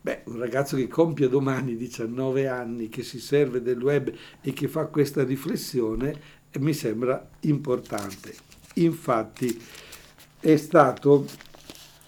Beh, 0.00 0.22
un 0.26 0.38
ragazzo 0.38 0.76
che 0.76 0.86
compie 0.86 1.28
domani 1.28 1.76
19 1.76 2.46
anni, 2.46 2.88
che 2.88 3.02
si 3.02 3.18
serve 3.18 3.62
del 3.62 3.82
web 3.82 4.12
e 4.40 4.52
che 4.52 4.68
fa 4.68 4.86
questa 4.86 5.24
riflessione, 5.24 6.20
eh, 6.50 6.58
mi 6.60 6.72
sembra 6.72 7.28
importante. 7.40 8.34
Infatti 8.74 9.60
è 10.40 10.56
stato 10.56 11.26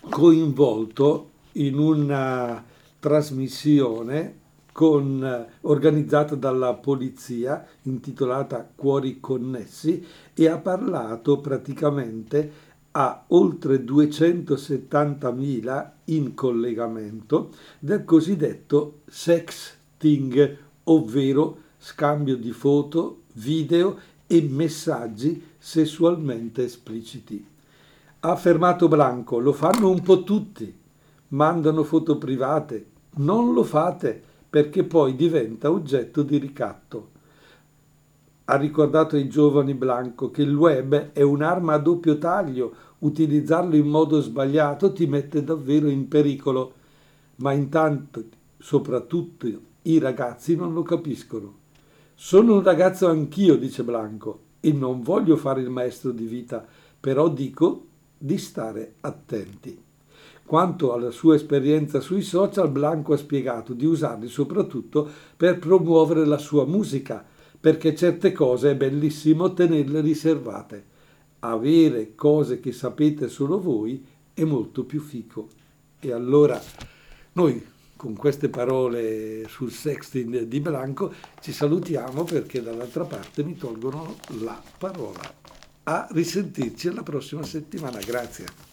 coinvolto 0.08 1.30
in 1.52 1.76
una 1.78 2.64
trasmissione 2.98 4.38
con, 4.72 5.46
organizzata 5.62 6.36
dalla 6.36 6.74
polizia 6.74 7.66
intitolata 7.82 8.70
Cuori 8.74 9.18
Connessi 9.20 10.06
e 10.32 10.48
ha 10.48 10.58
parlato 10.58 11.40
praticamente 11.40 12.68
a 12.92 13.24
oltre 13.28 13.84
270.000 13.84 15.90
in 16.06 16.34
collegamento 16.34 17.50
del 17.78 18.04
cosiddetto 18.04 19.02
sexting, 19.06 20.56
ovvero 20.84 21.58
scambio 21.78 22.36
di 22.36 22.52
foto, 22.52 23.22
video 23.34 23.98
e 24.26 24.42
messaggi 24.42 25.40
sessualmente 25.56 26.64
espliciti. 26.64 27.46
Ha 28.20 28.30
affermato 28.30 28.88
Blanco, 28.88 29.38
lo 29.38 29.52
fanno 29.52 29.88
un 29.88 30.02
po' 30.02 30.24
tutti, 30.24 30.76
mandano 31.28 31.84
foto 31.84 32.18
private, 32.18 32.86
non 33.16 33.52
lo 33.52 33.62
fate 33.62 34.20
perché 34.50 34.84
poi 34.84 35.14
diventa 35.14 35.70
oggetto 35.70 36.22
di 36.22 36.38
ricatto 36.38 37.18
ha 38.50 38.56
ricordato 38.56 39.14
ai 39.14 39.28
giovani 39.28 39.74
Blanco 39.74 40.32
che 40.32 40.42
il 40.42 40.56
web 40.56 41.12
è 41.12 41.22
un'arma 41.22 41.74
a 41.74 41.78
doppio 41.78 42.18
taglio, 42.18 42.74
utilizzarlo 42.98 43.76
in 43.76 43.86
modo 43.86 44.20
sbagliato 44.20 44.92
ti 44.92 45.06
mette 45.06 45.44
davvero 45.44 45.88
in 45.88 46.08
pericolo, 46.08 46.72
ma 47.36 47.52
intanto 47.52 48.24
soprattutto 48.58 49.46
i 49.82 49.98
ragazzi 50.00 50.56
non 50.56 50.74
lo 50.74 50.82
capiscono. 50.82 51.58
Sono 52.16 52.54
un 52.54 52.62
ragazzo 52.64 53.06
anch'io, 53.06 53.56
dice 53.56 53.84
Blanco, 53.84 54.40
e 54.58 54.72
non 54.72 55.00
voglio 55.00 55.36
fare 55.36 55.60
il 55.60 55.70
maestro 55.70 56.10
di 56.10 56.26
vita, 56.26 56.66
però 56.98 57.28
dico 57.28 57.86
di 58.18 58.36
stare 58.36 58.94
attenti. 59.02 59.80
Quanto 60.44 60.92
alla 60.92 61.12
sua 61.12 61.36
esperienza 61.36 62.00
sui 62.00 62.22
social, 62.22 62.68
Blanco 62.68 63.12
ha 63.12 63.16
spiegato 63.16 63.74
di 63.74 63.86
usarli 63.86 64.26
soprattutto 64.26 65.08
per 65.36 65.60
promuovere 65.60 66.26
la 66.26 66.38
sua 66.38 66.66
musica, 66.66 67.24
perché 67.60 67.94
certe 67.94 68.32
cose 68.32 68.70
è 68.70 68.76
bellissimo 68.76 69.52
tenerle 69.52 70.00
riservate. 70.00 70.84
Avere 71.40 72.14
cose 72.14 72.58
che 72.58 72.72
sapete 72.72 73.28
solo 73.28 73.60
voi 73.60 74.04
è 74.32 74.44
molto 74.44 74.84
più 74.84 75.00
fico. 75.00 75.48
E 76.00 76.12
allora 76.12 76.60
noi 77.32 77.64
con 77.96 78.16
queste 78.16 78.48
parole 78.48 79.44
sul 79.46 79.70
sexting 79.70 80.44
di 80.44 80.60
Blanco 80.60 81.12
ci 81.40 81.52
salutiamo 81.52 82.24
perché 82.24 82.62
dall'altra 82.62 83.04
parte 83.04 83.44
mi 83.44 83.56
tolgono 83.58 84.16
la 84.40 84.60
parola. 84.78 85.20
A 85.82 86.08
risentirci 86.10 86.92
la 86.94 87.02
prossima 87.02 87.42
settimana. 87.42 87.98
Grazie. 87.98 88.68